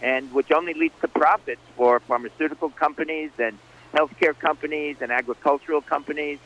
and 0.00 0.32
which 0.32 0.48
only 0.54 0.72
leads 0.74 0.94
to 1.02 1.08
profits 1.08 1.62
for 1.76 2.00
pharmaceutical 2.08 2.70
companies 2.70 3.32
and 3.38 3.60
healthcare 3.96 4.38
companies 4.38 4.96
and 5.00 5.12
agricultural 5.12 5.82
companies. 5.82 6.40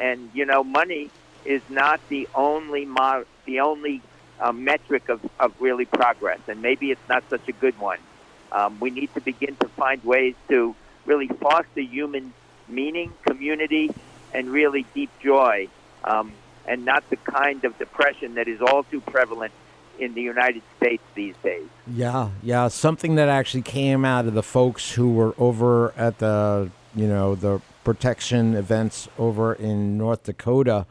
And 0.00 0.30
you 0.34 0.46
know, 0.46 0.64
money 0.64 1.12
is 1.44 1.62
not 1.68 2.00
the 2.08 2.28
only 2.34 2.86
mo- 2.86 3.24
the 3.46 3.60
only 3.60 4.02
uh, 4.40 4.52
metric 4.52 5.08
of, 5.08 5.20
of 5.38 5.54
really 5.60 5.84
progress, 5.84 6.40
and 6.48 6.62
maybe 6.62 6.90
it's 6.90 7.08
not 7.08 7.24
such 7.30 7.48
a 7.48 7.52
good 7.52 7.78
one. 7.78 7.98
Um, 8.52 8.78
we 8.80 8.90
need 8.90 9.12
to 9.14 9.20
begin 9.20 9.56
to 9.56 9.68
find 9.68 10.02
ways 10.04 10.34
to 10.48 10.74
really 11.06 11.28
foster 11.28 11.80
human 11.80 12.32
meaning, 12.68 13.12
community, 13.26 13.90
and 14.32 14.48
really 14.48 14.86
deep 14.94 15.10
joy, 15.20 15.68
um, 16.04 16.32
and 16.66 16.84
not 16.84 17.08
the 17.10 17.16
kind 17.16 17.64
of 17.64 17.76
depression 17.78 18.34
that 18.34 18.48
is 18.48 18.60
all 18.60 18.84
too 18.84 19.00
prevalent 19.00 19.52
in 19.98 20.14
the 20.14 20.22
United 20.22 20.62
States 20.76 21.02
these 21.14 21.34
days. 21.42 21.66
Yeah, 21.86 22.30
yeah, 22.42 22.68
something 22.68 23.14
that 23.16 23.28
actually 23.28 23.62
came 23.62 24.04
out 24.04 24.26
of 24.26 24.34
the 24.34 24.42
folks 24.42 24.92
who 24.92 25.12
were 25.12 25.34
over 25.38 25.92
at 25.96 26.18
the, 26.18 26.70
you 26.94 27.06
know, 27.06 27.34
the 27.34 27.60
protection 27.84 28.54
events 28.54 29.08
over 29.18 29.52
in 29.52 29.96
North 29.98 30.24
Dakota 30.24 30.86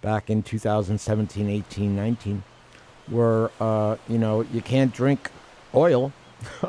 back 0.00 0.30
in 0.30 0.42
2017, 0.42 1.48
18, 1.48 1.94
19 1.94 2.42
were 3.12 3.50
uh, 3.60 3.96
you 4.08 4.18
know, 4.18 4.42
you 4.42 4.60
can't 4.60 4.92
drink 4.92 5.30
oil. 5.74 6.12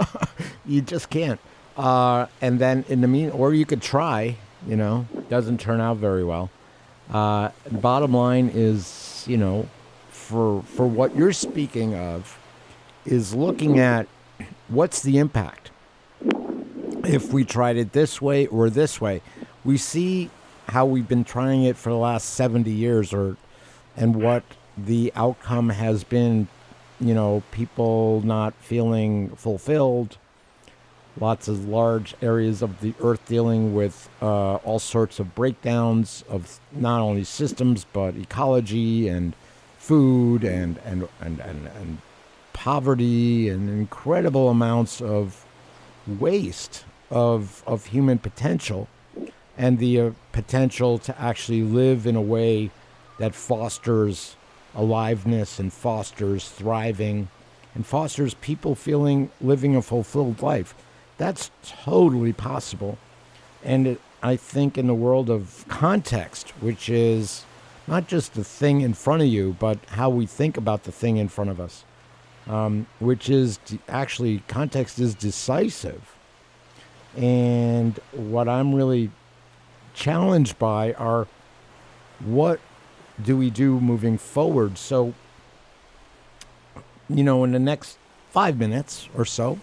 you 0.65 0.81
just 0.81 1.09
can't. 1.09 1.39
Uh, 1.75 2.27
and 2.41 2.59
then 2.59 2.85
in 2.87 3.01
the 3.01 3.07
mean 3.07 3.31
or 3.31 3.53
you 3.53 3.65
could 3.65 3.81
try, 3.81 4.35
you 4.67 4.75
know, 4.75 5.07
doesn't 5.29 5.59
turn 5.59 5.81
out 5.81 5.97
very 5.97 6.23
well. 6.23 6.51
Uh, 7.11 7.49
bottom 7.71 8.13
line 8.13 8.51
is, 8.53 9.25
you 9.27 9.37
know, 9.37 9.67
for 10.09 10.61
for 10.63 10.87
what 10.87 11.15
you're 11.15 11.33
speaking 11.33 11.95
of 11.95 12.39
is 13.05 13.33
looking 13.33 13.79
at 13.79 14.07
what's 14.67 15.01
the 15.01 15.17
impact 15.17 15.71
if 17.03 17.33
we 17.33 17.43
tried 17.43 17.77
it 17.77 17.91
this 17.91 18.21
way 18.21 18.45
or 18.47 18.69
this 18.69 19.01
way. 19.01 19.21
We 19.65 19.77
see 19.77 20.29
how 20.69 20.85
we've 20.85 21.07
been 21.07 21.23
trying 21.23 21.63
it 21.63 21.75
for 21.75 21.89
the 21.89 21.97
last 21.97 22.29
70 22.29 22.71
years 22.71 23.13
or 23.13 23.37
and 23.97 24.15
what 24.15 24.43
the 24.77 25.11
outcome 25.15 25.69
has 25.69 26.03
been, 26.03 26.47
you 26.99 27.13
know, 27.13 27.43
people 27.51 28.21
not 28.21 28.53
feeling 28.55 29.29
fulfilled, 29.35 30.17
lots 31.19 31.47
of 31.47 31.67
large 31.67 32.15
areas 32.21 32.61
of 32.61 32.81
the 32.81 32.93
earth 33.01 33.25
dealing 33.27 33.75
with 33.75 34.09
uh, 34.21 34.55
all 34.55 34.79
sorts 34.79 35.19
of 35.19 35.35
breakdowns 35.35 36.23
of 36.27 36.59
not 36.71 37.01
only 37.01 37.23
systems 37.23 37.85
but 37.93 38.15
ecology 38.15 39.07
and 39.07 39.35
food 39.77 40.43
and 40.43 40.79
and 40.85 41.07
and 41.21 41.39
and, 41.41 41.67
and 41.67 41.97
poverty 42.53 43.49
and 43.49 43.69
incredible 43.69 44.49
amounts 44.49 45.01
of 45.01 45.45
waste 46.07 46.85
of 47.11 47.63
of 47.67 47.87
human 47.87 48.17
potential 48.17 48.87
and 49.57 49.77
the 49.77 49.99
uh, 49.99 50.11
potential 50.31 50.97
to 50.97 51.19
actually 51.21 51.61
live 51.61 52.07
in 52.07 52.15
a 52.15 52.21
way 52.21 52.71
that 53.19 53.35
fosters 53.35 54.35
aliveness 54.75 55.59
and 55.59 55.71
fosters 55.71 56.49
thriving 56.49 57.29
and 57.75 57.85
fosters 57.85 58.33
people 58.35 58.75
feeling 58.75 59.31
living 59.41 59.75
a 59.75 59.81
fulfilled 59.81 60.41
life. 60.41 60.75
That's 61.17 61.51
totally 61.63 62.33
possible. 62.33 62.97
And 63.63 63.87
it, 63.87 64.01
I 64.21 64.35
think 64.35 64.77
in 64.77 64.87
the 64.87 64.93
world 64.93 65.29
of 65.29 65.65
context, 65.67 66.49
which 66.61 66.89
is 66.89 67.45
not 67.87 68.07
just 68.07 68.33
the 68.33 68.43
thing 68.43 68.81
in 68.81 68.93
front 68.93 69.21
of 69.21 69.27
you, 69.27 69.55
but 69.59 69.77
how 69.89 70.09
we 70.09 70.25
think 70.25 70.57
about 70.57 70.83
the 70.83 70.91
thing 70.91 71.17
in 71.17 71.27
front 71.27 71.49
of 71.49 71.59
us, 71.59 71.83
um, 72.47 72.87
which 72.99 73.29
is 73.29 73.57
de- 73.57 73.79
actually 73.87 74.43
context 74.47 74.99
is 74.99 75.13
decisive. 75.13 76.15
And 77.17 77.99
what 78.11 78.47
I'm 78.47 78.73
really 78.73 79.11
challenged 79.93 80.57
by 80.57 80.93
are 80.93 81.27
what 82.19 82.59
do 83.21 83.37
we 83.37 83.49
do 83.49 83.79
moving 83.79 84.17
forward? 84.17 84.77
So, 84.77 85.13
you 87.09 87.23
know, 87.23 87.43
in 87.43 87.51
the 87.51 87.59
next 87.59 87.97
five 88.31 88.57
minutes 88.57 89.09
or 89.15 89.25
so, 89.25 89.59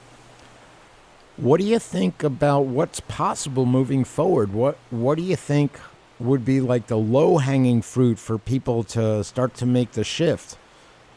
what 1.36 1.58
do 1.58 1.66
you 1.66 1.78
think 1.78 2.22
about 2.22 2.66
what's 2.66 3.00
possible 3.00 3.66
moving 3.66 4.04
forward? 4.04 4.52
What 4.52 4.78
What 4.90 5.16
do 5.16 5.22
you 5.24 5.36
think 5.36 5.78
would 6.18 6.44
be 6.44 6.60
like 6.60 6.86
the 6.86 6.98
low 6.98 7.38
hanging 7.38 7.80
fruit 7.82 8.18
for 8.18 8.36
people 8.38 8.84
to 8.84 9.24
start 9.24 9.54
to 9.54 9.66
make 9.66 9.92
the 9.92 10.04
shift? 10.04 10.56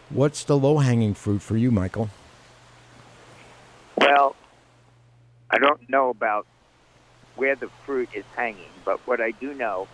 What's 0.09 0.43
the 0.43 0.57
low 0.57 0.77
hanging 0.77 1.13
fruit 1.13 1.41
for 1.41 1.57
you, 1.57 1.71
Michael? 1.71 2.09
Well, 3.97 4.35
I 5.49 5.57
don't 5.57 5.89
know 5.89 6.09
about 6.09 6.47
where 7.35 7.55
the 7.55 7.67
fruit 7.85 8.09
is 8.13 8.25
hanging, 8.35 8.71
but 8.85 8.99
what 9.05 9.19
I 9.19 9.31
do 9.31 9.53
know 9.53 9.87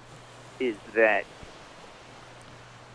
is 0.59 0.75
that 0.93 1.25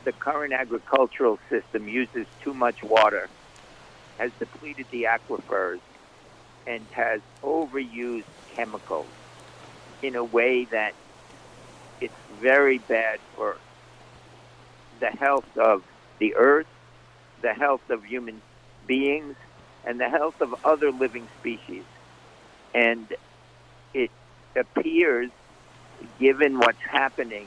the 0.05 0.13
current 0.13 0.53
agricultural 0.53 1.39
system 1.51 1.89
uses 1.89 2.27
too 2.43 2.55
much 2.55 2.83
water, 2.83 3.29
has 4.19 4.31
depleted 4.39 4.87
the 4.91 5.05
aquifers, 5.05 5.81
and 6.67 6.87
has 6.93 7.21
overused 7.43 8.25
chemicals 8.55 9.07
in 10.03 10.15
a 10.15 10.25
way 10.25 10.67
that 10.71 10.93
it's 12.01 12.15
very 12.41 12.79
bad 12.79 13.19
for 13.35 13.57
the 15.01 15.09
health 15.09 15.45
of 15.57 15.83
the 16.19 16.35
earth, 16.37 16.67
the 17.43 17.53
health 17.53 17.83
of 17.91 18.05
human 18.05 18.41
beings, 18.87 19.35
and 19.87 20.01
the 20.01 20.09
health 20.09 20.35
of 20.41 20.55
other 20.65 20.91
living 20.91 21.29
species. 21.41 21.85
And 22.75 23.07
it 23.93 24.11
appears, 24.57 25.31
given 26.19 26.59
what's 26.59 26.79
happening, 26.91 27.47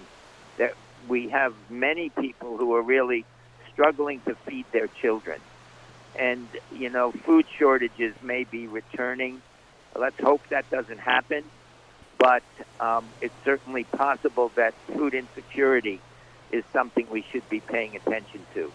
we 1.08 1.30
have 1.30 1.54
many 1.70 2.10
people 2.10 2.58
who 2.58 2.76
are 2.76 2.82
really 2.82 3.26
struggling 3.72 4.22
to 4.22 4.36
feed 4.36 4.66
their 4.72 4.88
children. 4.88 5.40
And, 6.18 6.48
you 6.74 6.90
know, 6.90 7.12
food 7.12 7.46
shortages 7.58 8.16
may 8.24 8.44
be 8.44 8.68
returning. 8.68 9.42
Let's 9.96 10.20
hope 10.20 10.42
that 10.50 10.70
doesn't 10.70 11.00
happen. 11.00 11.44
But 12.18 12.44
um, 12.80 13.06
it's 13.22 13.36
certainly 13.46 13.84
possible 13.84 14.52
that 14.56 14.74
food 14.96 15.14
insecurity 15.14 16.02
is 16.52 16.64
something 16.74 17.08
we 17.12 17.24
should 17.32 17.48
be 17.50 17.60
paying 17.60 17.96
attention 17.96 18.46
to. 18.56 18.72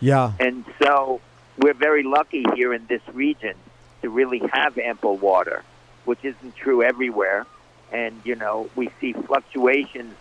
Yeah. 0.00 0.32
And 0.40 0.64
so 0.80 1.20
we're 1.58 1.74
very 1.74 2.02
lucky 2.02 2.44
here 2.54 2.72
in 2.72 2.86
this 2.86 3.02
region 3.12 3.54
to 4.00 4.08
really 4.08 4.40
have 4.52 4.78
ample 4.78 5.18
water, 5.18 5.62
which 6.06 6.24
isn't 6.24 6.56
true 6.56 6.82
everywhere. 6.82 7.46
And, 7.92 8.18
you 8.24 8.36
know, 8.36 8.70
we 8.76 8.88
see 9.00 9.12
fluctuations 9.12 10.14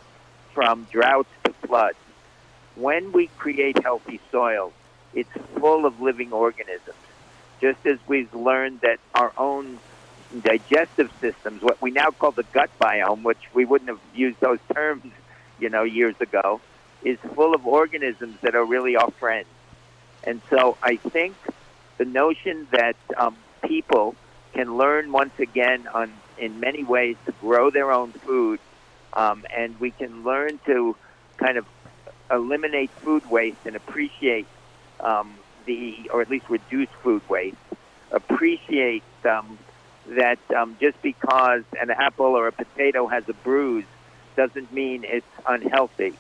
from 0.53 0.87
droughts 0.91 1.29
to 1.43 1.53
floods. 1.67 1.97
When 2.75 3.11
we 3.11 3.27
create 3.37 3.81
healthy 3.81 4.19
soil, 4.31 4.73
it's 5.13 5.29
full 5.57 5.85
of 5.85 6.01
living 6.01 6.31
organisms. 6.31 6.95
Just 7.61 7.85
as 7.85 7.97
we've 8.07 8.33
learned 8.33 8.81
that 8.81 8.99
our 9.13 9.33
own 9.37 9.79
digestive 10.43 11.11
systems, 11.19 11.61
what 11.61 11.81
we 11.81 11.91
now 11.91 12.11
call 12.11 12.31
the 12.31 12.43
gut 12.43 12.69
biome, 12.79 13.23
which 13.23 13.39
we 13.53 13.65
wouldn't 13.65 13.89
have 13.89 13.99
used 14.13 14.39
those 14.39 14.59
terms, 14.73 15.03
you 15.59 15.69
know, 15.69 15.83
years 15.83 16.15
ago, 16.19 16.61
is 17.03 17.17
full 17.35 17.53
of 17.53 17.65
organisms 17.65 18.37
that 18.41 18.55
are 18.55 18.63
really 18.65 18.95
our 18.95 19.11
friends. 19.11 19.47
And 20.23 20.41
so 20.49 20.77
I 20.81 20.97
think 20.97 21.35
the 21.97 22.05
notion 22.05 22.67
that 22.71 22.95
um, 23.17 23.35
people 23.63 24.15
can 24.53 24.77
learn 24.77 25.11
once 25.11 25.37
again 25.39 25.87
on 25.93 26.13
in 26.37 26.59
many 26.59 26.83
ways 26.83 27.17
to 27.25 27.31
grow 27.33 27.69
their 27.69 27.91
own 27.91 28.11
food 28.11 28.59
um, 29.13 29.45
and 29.55 29.79
we 29.79 29.91
can 29.91 30.23
learn 30.23 30.59
to 30.65 30.95
kind 31.37 31.57
of 31.57 31.65
eliminate 32.31 32.91
food 33.03 33.25
waste 33.25 33.59
and 33.65 33.75
appreciate 33.75 34.47
um, 34.99 35.39
the, 35.65 36.09
or 36.13 36.21
at 36.21 36.29
least 36.29 36.49
reduce 36.49 36.89
food 37.03 37.21
waste. 37.29 37.57
Appreciate 38.11 39.03
um, 39.25 39.59
that 40.07 40.39
um, 40.55 40.77
just 40.79 41.01
because 41.01 41.63
an 41.81 41.91
apple 41.91 42.25
or 42.25 42.47
a 42.47 42.51
potato 42.51 43.07
has 43.07 43.23
a 43.27 43.33
bruise 43.33 43.85
doesn't 44.35 44.71
mean 44.71 45.03
it's 45.05 45.25
unhealthy. 45.47 46.17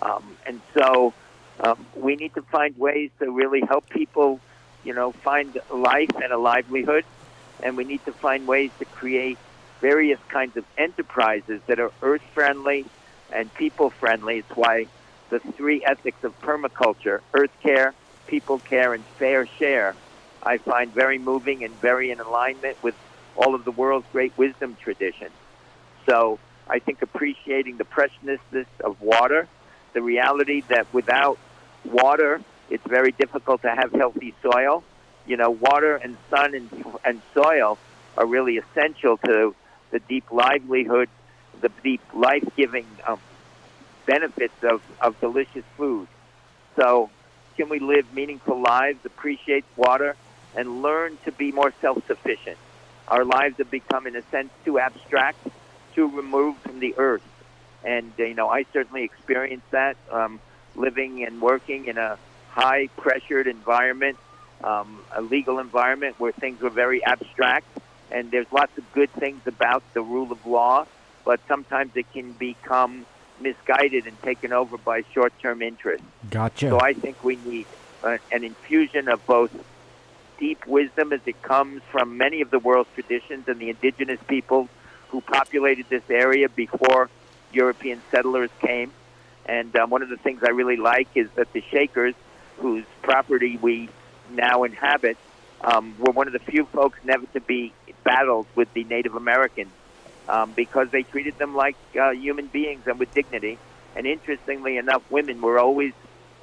Um, 0.00 0.36
and 0.46 0.60
so 0.76 1.14
um, 1.60 1.86
we 1.94 2.16
need 2.16 2.34
to 2.34 2.42
find 2.42 2.76
ways 2.76 3.10
to 3.18 3.30
really 3.30 3.60
help 3.66 3.88
people, 3.88 4.40
you 4.84 4.94
know, 4.94 5.12
find 5.24 5.58
life 5.70 6.10
and 6.22 6.32
a 6.32 6.38
livelihood. 6.38 7.04
And 7.62 7.76
we 7.76 7.84
need 7.84 8.04
to 8.04 8.12
find 8.12 8.46
ways 8.46 8.70
to 8.78 8.84
create 8.84 9.38
various 9.80 10.20
kinds 10.28 10.56
of 10.56 10.64
enterprises 10.78 11.60
that 11.66 11.78
are 11.78 11.92
earth 12.02 12.22
friendly 12.34 12.86
and 13.32 13.52
people 13.54 13.90
friendly. 13.90 14.38
It's 14.38 14.56
why 14.56 14.86
the 15.30 15.40
three 15.40 15.84
ethics 15.84 16.22
of 16.24 16.38
permaculture 16.40 17.20
earth 17.34 17.50
care, 17.62 17.94
people 18.26 18.58
care, 18.58 18.94
and 18.94 19.04
fair 19.18 19.46
share 19.46 19.94
I 20.46 20.58
find 20.58 20.94
very 20.94 21.18
moving 21.18 21.64
and 21.64 21.74
very 21.80 22.12
in 22.12 22.20
alignment 22.20 22.80
with 22.80 22.94
all 23.36 23.56
of 23.56 23.64
the 23.64 23.72
world's 23.72 24.06
great 24.12 24.32
wisdom 24.38 24.76
traditions. 24.80 25.32
So 26.08 26.38
I 26.68 26.78
think 26.78 27.02
appreciating 27.02 27.78
the 27.78 27.84
preciousness 27.84 28.38
of 28.84 29.00
water, 29.02 29.48
the 29.92 30.02
reality 30.02 30.62
that 30.68 30.86
without 30.94 31.38
water, 31.84 32.40
it's 32.70 32.86
very 32.86 33.10
difficult 33.10 33.62
to 33.62 33.74
have 33.74 33.90
healthy 33.92 34.34
soil, 34.40 34.84
you 35.26 35.36
know, 35.36 35.50
water 35.50 35.96
and 35.96 36.16
sun 36.30 36.54
and, 36.54 36.84
and 37.04 37.20
soil 37.34 37.76
are 38.16 38.26
really 38.26 38.58
essential 38.58 39.16
to 39.18 39.52
the 39.96 40.00
deep 40.00 40.30
livelihood, 40.30 41.08
the 41.62 41.70
deep 41.82 42.02
life-giving 42.12 42.86
um, 43.06 43.18
benefits 44.04 44.52
of, 44.62 44.82
of 45.00 45.18
delicious 45.20 45.64
food. 45.78 46.06
So, 46.76 47.08
can 47.56 47.70
we 47.70 47.78
live 47.78 48.12
meaningful 48.12 48.60
lives, 48.60 48.98
appreciate 49.06 49.64
water, 49.74 50.14
and 50.54 50.82
learn 50.82 51.16
to 51.24 51.32
be 51.32 51.50
more 51.50 51.72
self-sufficient? 51.80 52.58
Our 53.08 53.24
lives 53.24 53.56
have 53.56 53.70
become, 53.70 54.06
in 54.06 54.16
a 54.16 54.22
sense, 54.30 54.50
too 54.66 54.78
abstract, 54.78 55.38
too 55.94 56.14
removed 56.14 56.60
from 56.60 56.78
the 56.80 56.94
earth. 56.98 57.22
And, 57.82 58.12
you 58.18 58.34
know, 58.34 58.50
I 58.50 58.66
certainly 58.74 59.04
experienced 59.04 59.70
that 59.70 59.96
um, 60.10 60.40
living 60.74 61.24
and 61.24 61.40
working 61.40 61.86
in 61.86 61.96
a 61.96 62.18
high 62.50 62.88
pressured 62.98 63.46
environment, 63.46 64.18
um, 64.62 65.00
a 65.14 65.22
legal 65.22 65.58
environment 65.58 66.16
where 66.18 66.32
things 66.32 66.60
were 66.60 66.68
very 66.68 67.02
abstract. 67.02 67.66
And 68.10 68.30
there's 68.30 68.50
lots 68.52 68.76
of 68.78 68.90
good 68.92 69.10
things 69.12 69.40
about 69.46 69.82
the 69.94 70.02
rule 70.02 70.30
of 70.32 70.44
law, 70.46 70.86
but 71.24 71.40
sometimes 71.48 71.96
it 71.96 72.10
can 72.12 72.32
become 72.32 73.06
misguided 73.40 74.06
and 74.06 74.20
taken 74.22 74.52
over 74.52 74.78
by 74.78 75.02
short 75.12 75.32
term 75.40 75.62
interest. 75.62 76.04
Gotcha. 76.30 76.70
So 76.70 76.80
I 76.80 76.94
think 76.94 77.22
we 77.24 77.36
need 77.36 77.66
a, 78.02 78.18
an 78.32 78.44
infusion 78.44 79.08
of 79.08 79.24
both 79.26 79.50
deep 80.38 80.66
wisdom 80.66 81.12
as 81.12 81.20
it 81.26 81.40
comes 81.42 81.82
from 81.90 82.16
many 82.16 82.40
of 82.40 82.50
the 82.50 82.58
world's 82.58 82.90
traditions 82.94 83.48
and 83.48 83.58
the 83.58 83.70
indigenous 83.70 84.20
people 84.28 84.68
who 85.08 85.20
populated 85.20 85.86
this 85.88 86.02
area 86.10 86.48
before 86.48 87.08
European 87.52 88.02
settlers 88.10 88.50
came. 88.60 88.92
And 89.46 89.74
um, 89.76 89.90
one 89.90 90.02
of 90.02 90.08
the 90.08 90.16
things 90.16 90.42
I 90.42 90.50
really 90.50 90.76
like 90.76 91.08
is 91.14 91.28
that 91.36 91.52
the 91.52 91.62
Shakers, 91.70 92.14
whose 92.58 92.84
property 93.02 93.58
we 93.60 93.88
now 94.30 94.64
inhabit, 94.64 95.16
um, 95.62 95.94
were 95.98 96.12
one 96.12 96.26
of 96.26 96.32
the 96.32 96.38
few 96.38 96.66
folks 96.66 96.98
never 97.04 97.26
to 97.26 97.40
be 97.40 97.72
battled 98.04 98.46
with 98.54 98.72
the 98.74 98.84
Native 98.84 99.14
Americans 99.14 99.70
um, 100.28 100.52
because 100.52 100.90
they 100.90 101.02
treated 101.02 101.38
them 101.38 101.54
like 101.54 101.76
uh, 102.00 102.10
human 102.10 102.46
beings 102.46 102.82
and 102.86 102.98
with 102.98 103.12
dignity. 103.14 103.58
And 103.94 104.06
interestingly 104.06 104.76
enough, 104.76 105.02
women 105.10 105.40
were 105.40 105.58
always 105.58 105.92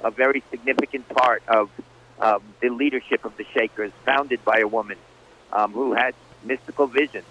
a 0.02 0.10
very 0.10 0.42
significant 0.50 1.08
part 1.08 1.42
of 1.48 1.70
um, 2.18 2.42
the 2.60 2.68
leadership 2.68 3.24
of 3.24 3.36
the 3.36 3.44
Shakers, 3.56 3.92
founded 4.04 4.44
by 4.44 4.58
a 4.58 4.68
woman 4.68 4.98
um, 5.52 5.72
who 5.72 5.94
had 5.94 6.14
mystical 6.44 6.86
visions. 6.86 7.24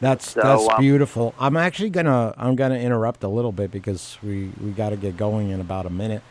That's 0.00 0.32
So, 0.32 0.40
that's 0.42 0.68
um, 0.68 0.76
beautiful. 0.78 1.34
I'm 1.38 1.56
actually 1.56 1.90
gonna 1.90 2.34
I'm 2.36 2.56
gonna 2.56 2.78
interrupt 2.78 3.22
a 3.22 3.28
little 3.28 3.52
bit 3.52 3.70
because 3.70 4.18
we 4.22 4.50
we 4.60 4.72
got 4.72 4.90
to 4.90 4.96
get 4.96 5.16
going 5.16 5.50
in 5.50 5.60
about 5.60 5.86
a 5.86 5.90
minute 5.90 6.22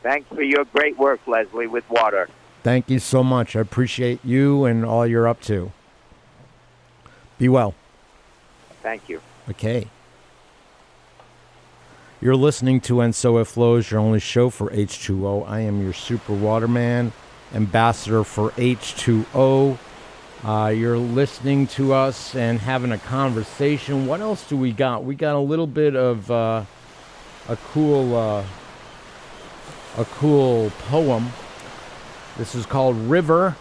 Thanks 0.03 0.26
for 0.28 0.42
your 0.42 0.64
great 0.64 0.96
work, 0.96 1.20
Leslie, 1.26 1.66
with 1.66 1.88
water. 1.90 2.30
Thank 2.69 2.91
you 2.91 2.99
so 2.99 3.25
much. 3.25 3.57
I 3.57 3.61
appreciate 3.61 4.23
you 4.23 4.66
and 4.66 4.85
all 4.85 5.07
you're 5.07 5.27
up 5.27 5.41
to. 5.45 5.73
Be 7.39 7.49
well. 7.49 7.75
Thank 8.83 9.09
you. 9.09 9.23
Okay. 9.49 9.89
You're 12.21 12.37
listening 12.37 12.83
to 12.83 13.01
And 13.01 13.14
So 13.14 13.39
It 13.39 13.47
Flows, 13.47 13.91
your 13.91 14.01
only 14.01 14.21
show 14.21 14.51
for 14.51 14.69
H2O. 14.69 15.49
I 15.49 15.61
am 15.61 15.83
your 15.83 15.95
super 15.95 16.35
waterman, 16.35 17.14
ambassador 17.55 18.23
for 18.23 18.51
H2O. 18.51 19.79
Uh, 20.45 20.66
you're 20.66 20.99
listening 20.99 21.69
to 21.69 21.95
us 21.95 22.35
and 22.35 22.59
having 22.59 22.93
a 22.93 22.99
conversation. 22.99 24.07
What 24.07 24.21
else 24.21 24.47
do 24.47 24.59
we 24.59 24.73
got? 24.73 25.05
We 25.05 25.14
got 25.14 25.37
a 25.37 25.41
little 25.41 25.66
bit 25.66 25.97
of 25.97 26.31
uh, 26.31 26.64
a 27.49 27.57
cool, 27.73 28.14
uh, 28.14 28.45
a 29.97 30.05
cool 30.05 30.71
poem. 30.81 31.33
This 32.39 32.55
is 32.55 32.66
called 32.66 32.97
River. 32.97 33.57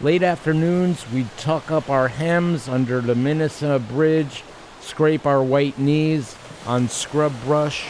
Late 0.00 0.24
afternoons, 0.24 1.08
we 1.12 1.26
tuck 1.36 1.70
up 1.70 1.88
our 1.88 2.08
hems 2.08 2.68
under 2.68 3.00
the 3.00 3.14
Minnesota 3.14 3.78
Bridge, 3.78 4.42
scrape 4.80 5.26
our 5.26 5.40
white 5.40 5.78
knees 5.78 6.34
on 6.66 6.88
scrub 6.88 7.32
brush. 7.44 7.86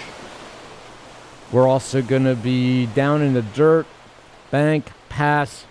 We're 1.51 1.67
also 1.67 2.03
going 2.03 2.25
to 2.25 2.35
be 2.35 2.85
down 2.85 3.23
in 3.23 3.33
the 3.33 3.41
dirt, 3.41 3.87
bank, 4.51 4.93
pass, 5.09 5.65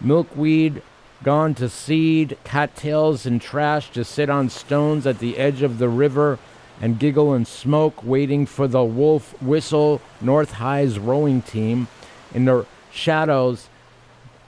milkweed, 0.00 0.80
gone 1.24 1.56
to 1.56 1.68
seed, 1.68 2.38
cattails 2.44 3.26
and 3.26 3.42
trash 3.42 3.90
to 3.90 4.04
sit 4.04 4.30
on 4.30 4.48
stones 4.48 5.08
at 5.08 5.18
the 5.18 5.38
edge 5.38 5.62
of 5.62 5.78
the 5.78 5.88
river 5.88 6.38
and 6.80 7.00
giggle 7.00 7.32
and 7.32 7.48
smoke, 7.48 8.04
waiting 8.04 8.46
for 8.46 8.68
the 8.68 8.84
wolf 8.84 9.34
whistle 9.42 10.00
North 10.20 10.52
High's 10.52 11.00
rowing 11.00 11.42
team. 11.42 11.88
In 12.32 12.44
the 12.44 12.64
shadows, 12.92 13.68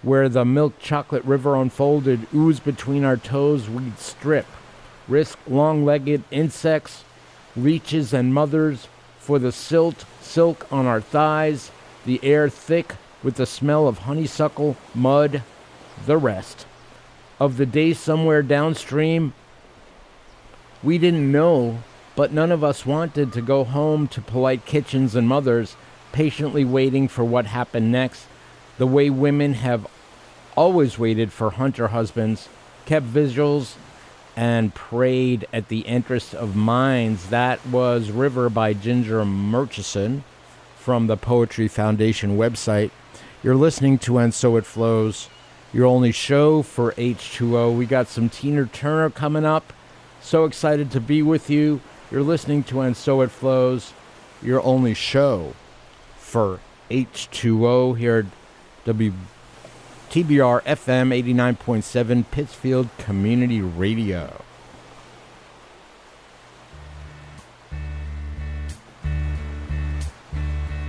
where 0.03 0.29
the 0.29 0.45
milk 0.45 0.79
chocolate 0.79 1.25
river 1.25 1.57
unfolded, 1.57 2.27
ooze 2.35 2.61
between 2.61 3.05
our 3.05 3.17
toes, 3.17 3.69
we'd 3.69 3.99
strip. 3.99 4.47
Risk 5.09 5.39
long 5.47 5.85
legged 5.85 6.23
insects, 6.31 7.05
leeches, 7.57 8.15
and 8.15 8.33
mothers 8.33 8.89
for 9.19 9.39
the 9.39 9.53
silt, 9.53 10.05
silk 10.21 10.67
on 10.73 10.87
our 10.87 11.01
thighs, 11.01 11.71
the 12.07 12.21
air 12.23 12.49
thick 12.49 12.95
with 13.23 13.35
the 13.35 13.47
smell 13.47 13.87
of 13.87 13.99
honeysuckle, 13.99 14.77
mud, 14.95 15.43
the 16.07 16.17
rest. 16.17 16.67
Of 17.39 17.57
the 17.57 17.67
day 17.67 17.93
somewhere 17.93 18.43
downstream, 18.43 19.35
we 20.83 20.97
didn't 20.97 21.31
know, 21.31 21.83
but 22.17 22.33
none 22.33 22.51
of 22.51 22.65
us 22.65 22.87
wanted 22.87 23.33
to 23.35 23.43
go 23.43 23.65
home 23.65 24.09
to 24.09 24.23
polite 24.23 24.65
kitchens 24.65 25.15
and 25.15 25.29
mothers, 25.29 25.77
patiently 26.13 26.65
waiting 26.65 27.07
for 27.07 27.25
what 27.25 27.47
happened 27.47 27.93
next 27.93 28.27
the 28.81 28.87
way 28.87 29.11
women 29.11 29.53
have 29.53 29.87
always 30.57 30.99
waited 30.99 31.31
for 31.31 31.51
hunter 31.51 31.89
husbands, 31.89 32.49
kept 32.87 33.05
vigils, 33.05 33.77
and 34.35 34.75
prayed 34.75 35.47
at 35.53 35.69
the 35.69 35.87
entrance 35.87 36.33
of 36.33 36.57
mines. 36.57 37.29
That 37.29 37.65
was 37.67 38.11
River 38.11 38.49
by 38.49 38.73
Ginger 38.73 39.23
Murchison 39.27 40.25
from 40.79 41.09
the 41.09 41.19
Poetry 41.19 41.69
Foundation 41.69 42.39
website. 42.39 42.91
You're 43.43 43.55
listening 43.55 43.99
to 43.99 44.17
And 44.17 44.33
So 44.33 44.57
It 44.57 44.65
Flows, 44.65 45.29
your 45.75 45.85
only 45.85 46.11
show 46.11 46.63
for 46.63 46.93
H2O. 46.93 47.77
We 47.77 47.85
got 47.85 48.09
some 48.09 48.31
Tina 48.31 48.65
Turner 48.65 49.11
coming 49.11 49.45
up. 49.45 49.75
So 50.23 50.47
excited 50.47 50.91
to 50.93 51.01
be 51.03 51.21
with 51.21 51.51
you. 51.51 51.83
You're 52.11 52.23
listening 52.23 52.63
to 52.65 52.81
And 52.81 52.97
So 52.97 53.21
It 53.21 53.31
Flows, 53.31 53.93
your 54.41 54.63
only 54.63 54.95
show 54.95 55.53
for 56.17 56.61
H2O 56.91 57.99
here 57.99 58.27
WTBR 58.87 60.63
FM 60.63 61.13
89.7 61.59 62.25
Pittsfield 62.31 62.89
Community 62.99 63.61
Radio. 63.61 64.43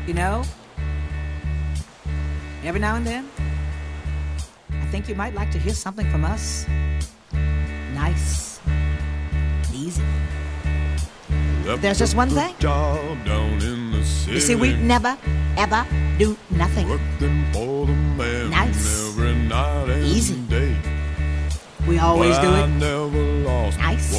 You 0.08 0.14
know, 0.14 0.44
every 2.64 2.80
now 2.80 2.96
and 2.96 3.06
then, 3.06 3.30
I 4.72 4.86
think 4.88 5.08
you 5.08 5.16
might 5.16 5.34
like 5.34 5.52
to 5.52 5.60
hear 5.60 5.74
something 5.74 6.10
from 6.12 6.26
us. 6.26 6.66
Nice, 7.94 8.60
easy. 9.74 10.04
There's 11.64 12.00
just 12.00 12.16
one 12.16 12.30
thing. 12.30 12.56
You 14.28 14.40
see, 14.40 14.56
we 14.56 14.74
never, 14.76 15.18
ever 15.58 15.86
do 16.18 16.38
nothing. 16.52 16.88
nice. 18.50 19.14
Easy. 20.04 20.36
We 21.88 21.98
always 22.00 22.38
do 22.40 22.50
it. 22.54 22.68
nice. 23.78 24.14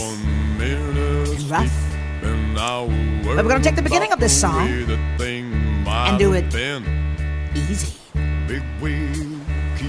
and 1.39 1.51
rough. 1.51 1.73
but 3.37 3.45
we're 3.45 3.51
going 3.51 3.63
to 3.63 3.69
take 3.69 3.77
the 3.77 3.83
beginning 3.83 4.13
of 4.13 4.21
this 4.21 4.39
song 4.39 4.69
and 6.11 6.19
do 6.19 6.33
it 6.35 6.45
easy. 7.55 7.93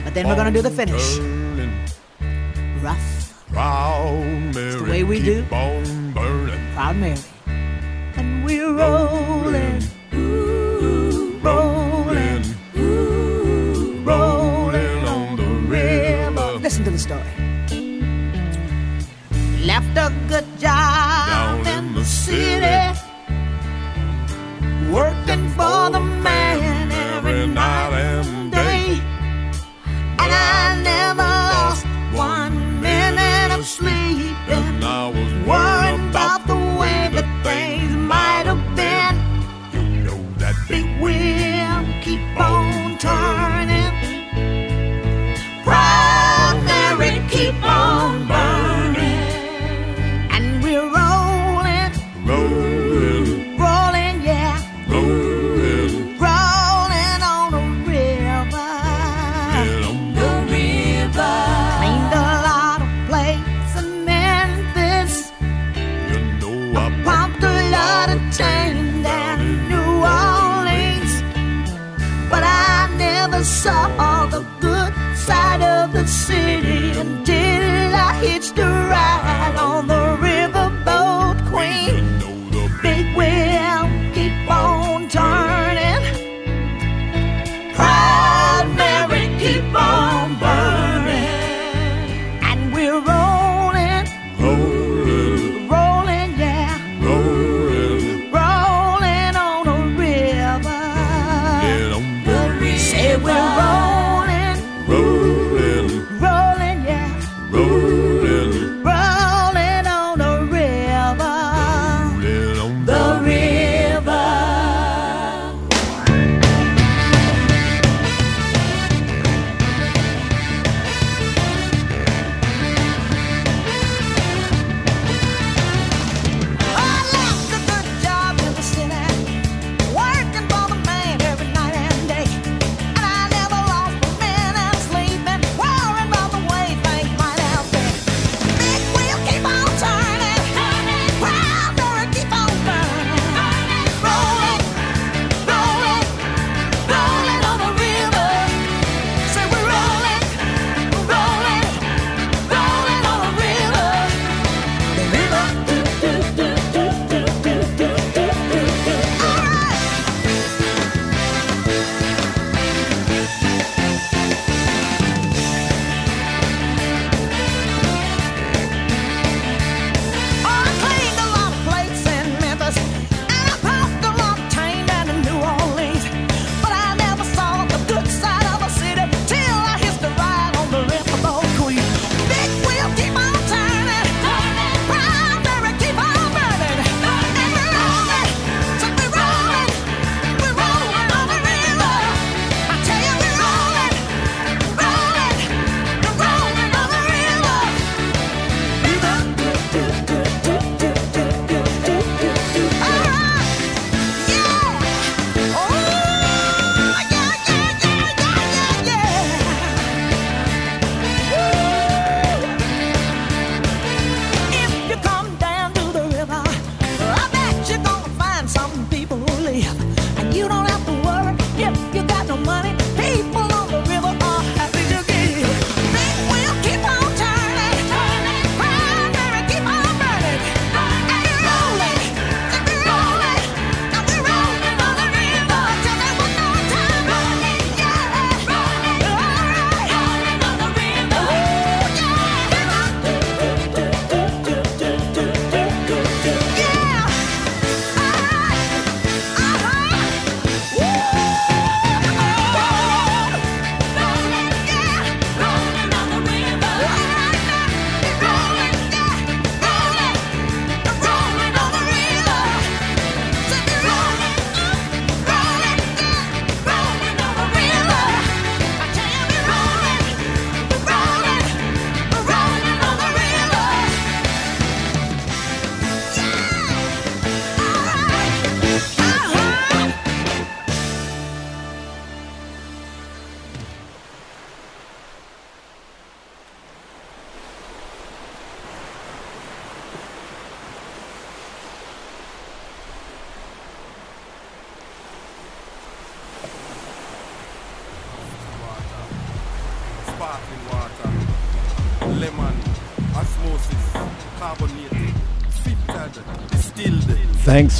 But 0.03 0.13
then 0.13 0.27
we're 0.27 0.35
going 0.35 0.51
to 0.53 0.53
do 0.53 0.61
the 0.61 0.71
finish. 0.71 1.17
Rough. 2.81 3.09
Proud 3.49 4.55
Mary, 4.55 4.71
the 4.75 4.83
way 4.89 5.03
we 5.03 5.21
do. 5.21 5.43
Proud 6.73 6.95
Mary. 6.97 7.19
And 8.15 8.43
we're 8.45 8.73
rolling. 8.73 9.81
a 20.03 20.11
good 20.27 20.45
job 20.59 21.27
Down 21.27 21.67
in 21.67 21.93
the 21.93 22.03
city, 22.03 22.99
working 24.91 25.47
for 25.55 25.89
the 25.95 26.01
oh, 26.01 26.12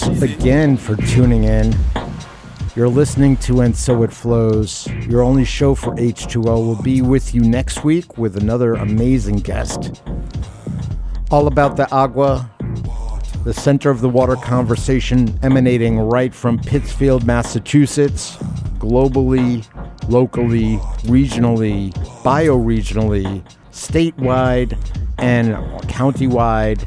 again 0.08 0.78
for 0.78 0.96
tuning 0.96 1.46
in. 1.46 1.76
You're 2.76 2.90
listening 2.90 3.38
to 3.38 3.62
And 3.62 3.76
So 3.76 4.04
It 4.04 4.12
Flows. 4.12 4.88
Your 5.08 5.22
only 5.22 5.46
show 5.46 5.76
for 5.76 5.96
H2O 5.96 6.44
will 6.44 6.82
be 6.82 7.02
with 7.02 7.34
you 7.34 7.42
next 7.42 7.84
week 7.84 8.18
with 8.18 8.36
another 8.36 8.74
amazing 8.74 9.38
guest. 9.38 10.02
All 11.32 11.48
about 11.48 11.78
the 11.78 11.92
agua, 11.94 12.50
the 13.44 13.54
center 13.54 13.90
of 13.90 14.02
the 14.02 14.10
water 14.10 14.36
conversation 14.36 15.40
emanating 15.44 16.00
right 16.00 16.34
from 16.34 16.58
Pittsfield, 16.60 17.26
Massachusetts, 17.26 18.38
globally, 18.80 19.66
locally, 20.10 20.78
regionally, 21.04 21.94
bioregionally, 22.24 23.44
statewide, 23.72 24.78
and 25.18 25.56
countywide, 25.88 26.84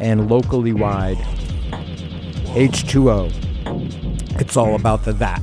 and 0.00 0.30
locally 0.30 0.72
wide. 0.72 1.18
H2O. 2.54 4.40
It's 4.40 4.56
all 4.56 4.74
about 4.74 5.04
the 5.04 5.12
that. 5.14 5.40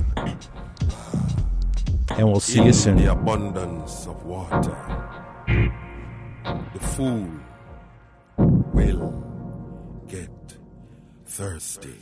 And 2.09 2.27
we'll 2.27 2.41
see 2.41 2.63
you 2.63 2.73
soon. 2.73 2.97
the 2.97 3.11
abundance 3.11 4.07
of 4.07 4.25
water, 4.25 4.77
the 6.73 6.79
fool 6.79 7.29
will 8.73 9.23
get 10.09 10.29
thirsty. 11.25 11.95